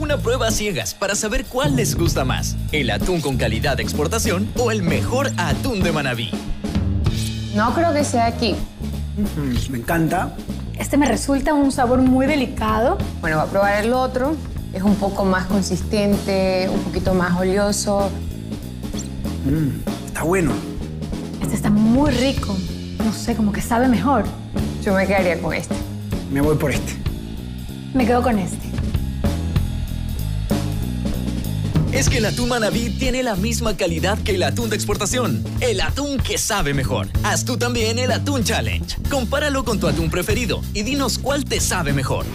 [0.00, 3.82] Una prueba a ciegas para saber cuál les gusta más, el atún con calidad de
[3.82, 6.30] exportación o el mejor atún de Manabí.
[7.54, 8.56] No creo que sea aquí.
[9.68, 10.34] Me encanta.
[10.78, 12.96] Este me resulta un sabor muy delicado.
[13.20, 14.34] Bueno, voy a probar el otro.
[14.72, 18.10] Es un poco más consistente, un poquito más oleoso.
[19.44, 20.52] Mm, está bueno.
[21.42, 22.56] Este está muy rico.
[23.04, 24.24] No sé, como que sabe mejor.
[24.82, 25.74] Yo me quedaría con este.
[26.34, 26.96] Me voy por este.
[27.94, 28.58] Me quedo con este.
[31.92, 35.44] es que el atún Manabí tiene la misma calidad que el atún de exportación.
[35.60, 37.06] El atún que sabe mejor.
[37.22, 38.96] Haz tú también el Atún Challenge.
[39.08, 42.26] Compáralo con tu atún preferido y dinos cuál te sabe mejor.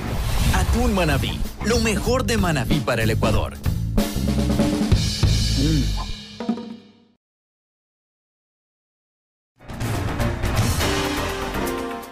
[0.55, 1.37] Atún Manabí.
[1.65, 3.57] Lo mejor de Manabí para el Ecuador.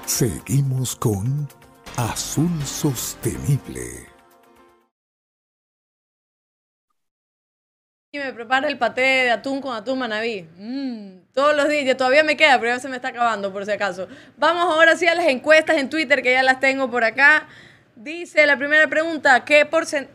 [0.05, 1.47] Seguimos con
[1.97, 4.07] Azul Sostenible.
[8.11, 10.47] Y me prepara el paté de atún con atún manabí.
[10.57, 11.97] Mm, todos los días.
[11.97, 14.07] Todavía me queda, pero ya se me está acabando por si acaso.
[14.37, 17.47] Vamos ahora sí a las encuestas en Twitter, que ya las tengo por acá.
[17.95, 20.13] Dice la primera pregunta, ¿qué porcentaje...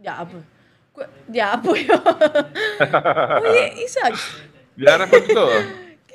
[0.00, 1.08] Ya, pues.
[1.28, 1.86] Ya, pues.
[3.42, 4.14] Oye, Isaac.
[4.76, 5.50] Ya respondí todo.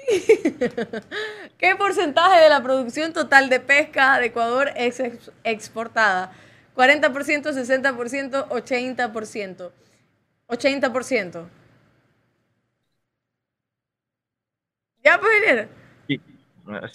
[1.58, 5.02] ¿Qué porcentaje de la producción total de pesca de Ecuador es
[5.44, 6.32] exportada?
[6.76, 9.72] 40%, 60%, 80%.
[10.48, 11.50] 80%.
[15.04, 15.68] ¿Ya, pues,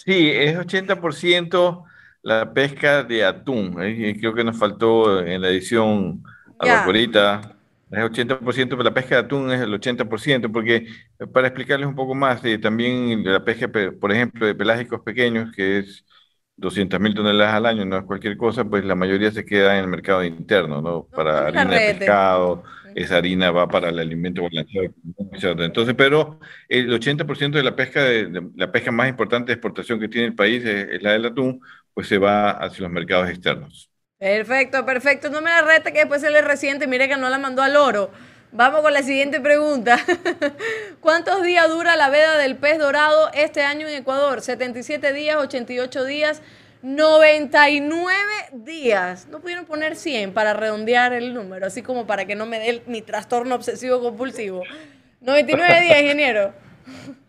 [0.05, 1.83] Sí, es 80%
[2.21, 3.75] la pesca de atún.
[3.81, 6.23] Eh, creo que nos faltó en la edición
[6.59, 7.52] a ahorita.
[7.93, 10.87] Es 80%, pero la pesca de atún es el 80%, porque
[11.19, 15.51] eh, para explicarles un poco más, eh, también la pesca, por ejemplo, de pelágicos pequeños,
[15.55, 16.03] que es
[16.57, 19.83] 200 mil toneladas al año, no es cualquier cosa, pues la mayoría se queda en
[19.83, 21.05] el mercado interno, ¿no?
[21.05, 22.63] Para harina de pescado,
[22.95, 25.63] esa harina va para el alimento balanceado.
[25.63, 26.39] Entonces, pero
[26.69, 30.35] el 80% de la pesca, de, la pesca más importante de exportación que tiene el
[30.35, 31.61] país es, la del atún,
[31.93, 33.92] pues se va hacia los mercados externos.
[34.23, 35.29] Perfecto, perfecto.
[35.29, 37.75] No me la reta que después se le reciente, mire que no la mandó al
[37.75, 38.09] oro.
[38.53, 39.99] Vamos con la siguiente pregunta.
[41.01, 44.39] ¿Cuántos días dura la veda del pez dorado este año en Ecuador?
[44.39, 46.41] ¿77 días, 88 días,
[46.83, 48.15] 99
[48.53, 49.27] días?
[49.27, 52.81] No pudieron poner 100 para redondear el número, así como para que no me dé
[52.87, 54.63] mi trastorno obsesivo compulsivo.
[55.19, 56.53] 99 días, ingeniero.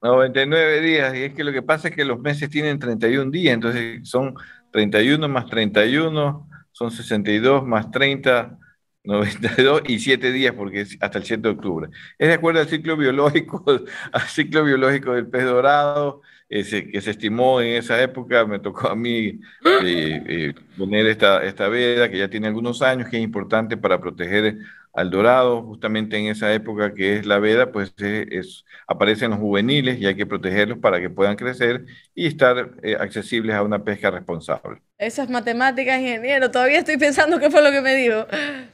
[0.00, 3.52] 99 días, y es que lo que pasa es que los meses tienen 31 días,
[3.52, 4.36] entonces son
[4.76, 8.58] 31 más 31 son 62 más 30,
[9.04, 11.88] 92 y 7 días porque es hasta el 7 de octubre.
[12.18, 13.64] Es de acuerdo al ciclo biológico,
[14.12, 16.20] al ciclo biológico del pez dorado,
[16.50, 19.40] ese, que se estimó en esa época, me tocó a mí
[19.82, 23.98] eh, eh, poner esta, esta veda que ya tiene algunos años, que es importante para
[23.98, 24.58] proteger
[24.96, 29.38] al dorado, justamente en esa época que es la veda, pues eh, es, aparecen los
[29.38, 31.84] juveniles y hay que protegerlos para que puedan crecer
[32.14, 34.80] y estar eh, accesibles a una pesca responsable.
[34.96, 38.26] Esas matemáticas, ingeniero, todavía estoy pensando qué fue lo que me dijo.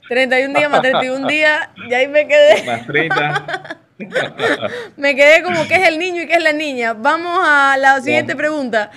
[0.09, 2.65] 31 días más 31 días, y ahí me quedé.
[2.67, 3.81] Más 30.
[4.97, 6.93] me quedé como que es el niño y que es la niña.
[6.93, 8.93] Vamos a la siguiente pregunta.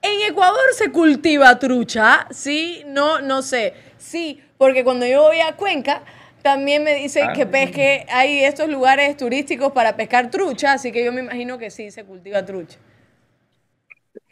[0.00, 2.26] ¿En Ecuador se cultiva trucha?
[2.30, 3.74] Sí, no, no sé.
[3.98, 6.02] Sí, porque cuando yo voy a Cuenca,
[6.44, 7.32] también me dicen Ah.
[7.32, 11.70] que pesque, hay estos lugares turísticos para pescar trucha, así que yo me imagino que
[11.70, 12.78] sí se cultiva trucha.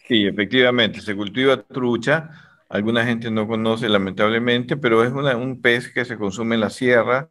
[0.06, 2.30] Sí, efectivamente, se cultiva trucha.
[2.68, 6.70] Alguna gente no conoce lamentablemente, pero es una- un pez que se consume en la
[6.70, 7.28] sierra,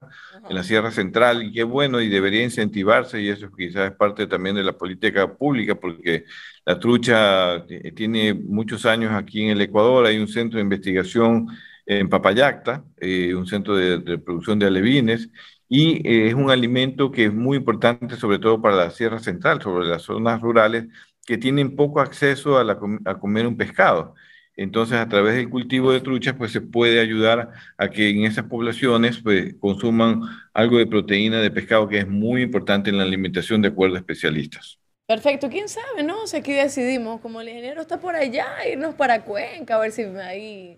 [0.50, 4.28] en la sierra central, y qué bueno, y debería incentivarse, y eso quizás es parte
[4.28, 6.26] también de la política pública, porque
[6.66, 11.48] la trucha eh, tiene muchos años aquí en el Ecuador, hay un centro de investigación
[11.86, 15.30] en Papayacta, eh, un centro de, de producción de alevines,
[15.68, 19.62] y eh, es un alimento que es muy importante, sobre todo para la sierra central,
[19.62, 20.86] sobre las zonas rurales
[21.26, 24.16] que tienen poco acceso a, la a comer un pescado.
[24.58, 28.46] Entonces, a través del cultivo de truchas, pues se puede ayudar a que en esas
[28.46, 30.22] poblaciones pues, consuman
[30.54, 34.00] algo de proteína de pescado, que es muy importante en la alimentación, de acuerdo a
[34.00, 34.78] especialistas.
[35.08, 36.28] Perfecto, quién sabe, ¿no?
[36.28, 40.04] Si aquí decidimos, como el ingeniero está por allá, irnos para Cuenca, a ver si
[40.04, 40.78] ahí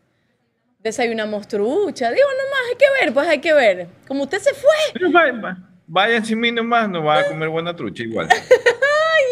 [0.84, 2.12] desayunamos trucha.
[2.12, 3.88] Digo, nomás, hay que ver, pues hay que ver.
[4.08, 5.10] Como usted se fue.
[5.12, 5.58] Vaya- va-
[5.88, 8.28] vayan sin mí nomás, no van a comer buena trucha igual.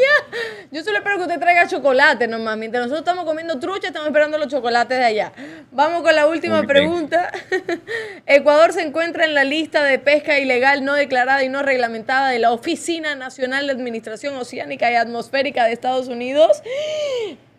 [0.02, 0.38] Ya.
[0.72, 2.58] Yo solo espero que usted traiga chocolate nomás.
[2.58, 5.32] Mientras nosotros estamos comiendo trucha, estamos esperando los chocolates de allá.
[5.72, 7.32] Vamos con la última pregunta.
[8.26, 12.40] Ecuador se encuentra en la lista de pesca ilegal no declarada y no reglamentada de
[12.40, 16.64] la Oficina Nacional de Administración Oceánica y Atmosférica de Estados Unidos.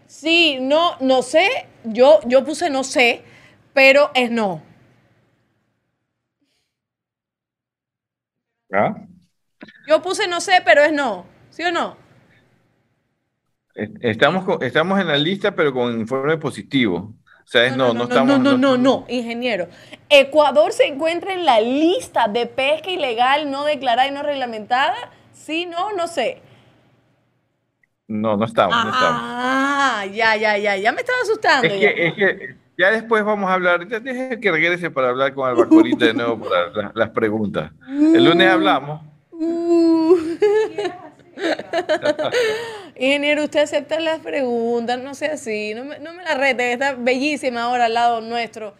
[0.07, 1.49] Sí, no, no sé.
[1.85, 3.23] Yo, yo puse no sé,
[3.73, 4.63] pero es no.
[8.73, 8.95] ¿Ah?
[9.87, 11.27] Yo puse no sé, pero es no.
[11.51, 11.97] ¿Sí o no?
[13.75, 17.15] Est- Estamos, con- estamos en la lista, pero con informe positivo.
[17.45, 18.39] O sea, es no, no, No, estamos.
[18.39, 19.69] no, no, no, no, ingeniero.
[20.09, 24.95] Ecuador se encuentra en la lista de pesca ilegal no declarada y no reglamentada.
[25.33, 26.41] Sí, no, no sé.
[28.09, 29.21] No, no estamos, no estamos.
[29.25, 31.67] Ah, ya, ya, ya, ya me estaba asustando.
[31.69, 31.95] Es ya.
[31.95, 35.49] que, es que ya después vamos a hablar, ya deje que regrese para hablar con
[35.49, 37.71] Albacorita de nuevo para la- las preguntas.
[37.89, 39.01] El lunes hablamos.
[39.31, 40.17] Uh.
[42.97, 46.95] Ingeniero, usted acepta las preguntas, no sea así, no me, no me la rete, está
[46.95, 48.75] bellísima ahora al lado nuestro,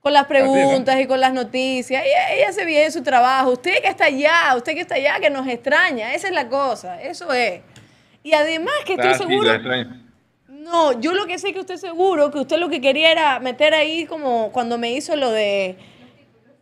[0.00, 2.02] con las preguntas y con las noticias.
[2.04, 3.50] Ella, ella hace bien su trabajo.
[3.52, 7.00] Usted que está allá, usted que está allá, que nos extraña, esa es la cosa,
[7.02, 7.60] eso es.
[8.22, 9.50] Y además que estoy Ah, seguro.
[10.70, 13.74] No, yo lo que sé que usted seguro, que usted lo que quería era meter
[13.74, 15.76] ahí como cuando me hizo lo de,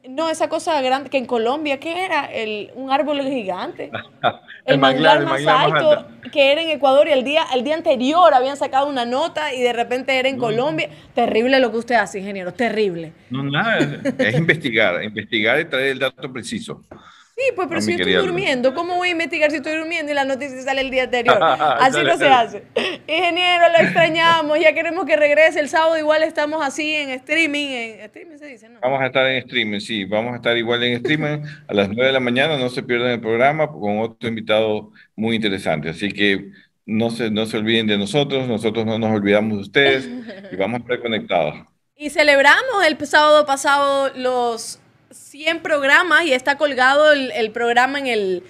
[0.08, 2.26] no, esa cosa grande, que en Colombia, ¿qué era?
[2.26, 3.90] El, un árbol gigante.
[4.64, 8.56] El, manglar, más alto que era en Ecuador y el día, el día anterior habían
[8.56, 10.90] sacado una nota y de repente era en Colombia.
[11.14, 13.12] Terrible lo que usted hace, ingeniero, terrible.
[13.30, 13.78] No, nada,
[14.18, 16.82] es investigar, investigar y traer el dato preciso.
[17.36, 20.10] Sí, pues, pero No, si yo estoy durmiendo, ¿cómo voy a investigar si estoy durmiendo
[20.10, 21.36] y la noticia sale el día anterior?
[21.42, 22.62] Así Dale, no se hace.
[23.06, 25.60] Ingeniero, lo extrañamos, ya queremos que regrese.
[25.60, 27.68] El sábado igual estamos así en streaming.
[27.68, 28.80] En streaming se dice, ¿no?
[28.80, 32.06] Vamos a estar en streaming, sí, vamos a estar igual en streaming a las 9
[32.06, 35.90] de la mañana, no se pierdan el programa con otro invitado muy interesante.
[35.90, 36.52] Así que
[36.86, 40.08] no se, no se olviden de nosotros, nosotros no nos olvidamos de ustedes
[40.50, 41.66] y vamos a estar conectados.
[41.96, 44.80] Y celebramos el sábado pasado los
[45.16, 48.42] 100 programas y está colgado el, el programa en el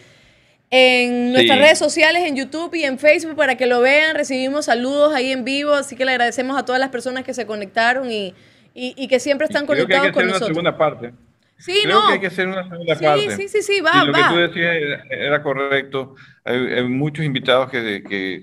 [0.71, 1.62] en nuestras Sí.
[1.64, 4.17] redes sociales, en YouTube y en Facebook para que lo vean.
[4.17, 7.47] Recibimos saludos ahí en vivo, así que le agradecemos a todas las personas que se
[7.47, 8.35] conectaron y,
[8.75, 10.49] y- y que siempre están Creo que hay conectados que hacer con una nosotros.
[10.57, 11.12] segunda parte.
[11.59, 12.07] Sí, Creo no.
[12.09, 13.31] que hay que hacer una segunda Sí, parte.
[13.37, 14.19] sí, sí, sí, va, lo va.
[14.19, 14.77] que tú decías
[15.11, 16.15] era, correcto.
[16.45, 18.35] Hay, hay muchos invitados que, que,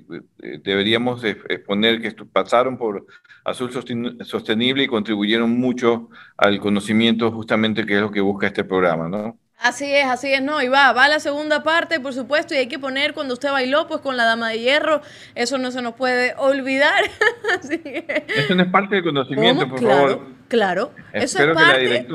[0.41, 3.05] eh, deberíamos exponer que pasaron por
[3.45, 8.64] Azul Sosten- Sostenible y contribuyeron mucho al conocimiento justamente que es lo que busca este
[8.64, 9.38] programa, ¿no?
[9.59, 12.68] Así es, así es, no, y va, va la segunda parte, por supuesto, y hay
[12.68, 15.01] que poner cuando usted bailó, pues con la dama de hierro,
[15.36, 17.01] eso no se nos puede olvidar.
[17.61, 19.76] Así que- Eso no es parte del conocimiento, ¿Cómo?
[19.76, 20.28] por Claro, favor.
[20.53, 22.05] Claro, eso es Espero parte,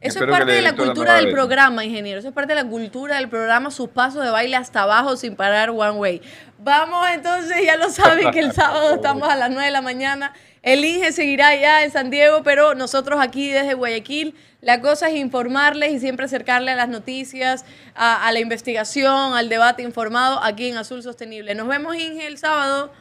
[0.00, 3.28] eso es de la cultura del programa, ingeniero, eso es parte de la cultura del
[3.28, 6.22] programa, sus pasos de baile hasta abajo sin parar one way.
[6.60, 10.32] Vamos entonces, ya lo saben que el sábado estamos a las 9 de la mañana
[10.62, 15.16] El INGE seguirá ya en San Diego, pero nosotros aquí desde Guayaquil, la cosa es
[15.16, 20.70] informarles y siempre acercarle a las noticias, a, a la investigación, al debate informado aquí
[20.70, 21.54] en Azul Sostenible.
[21.54, 22.94] Nos vemos, Inge, el sábado.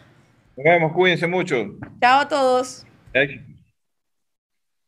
[0.58, 1.56] Nos vemos, cuídense mucho.
[2.02, 2.86] Chao a todos.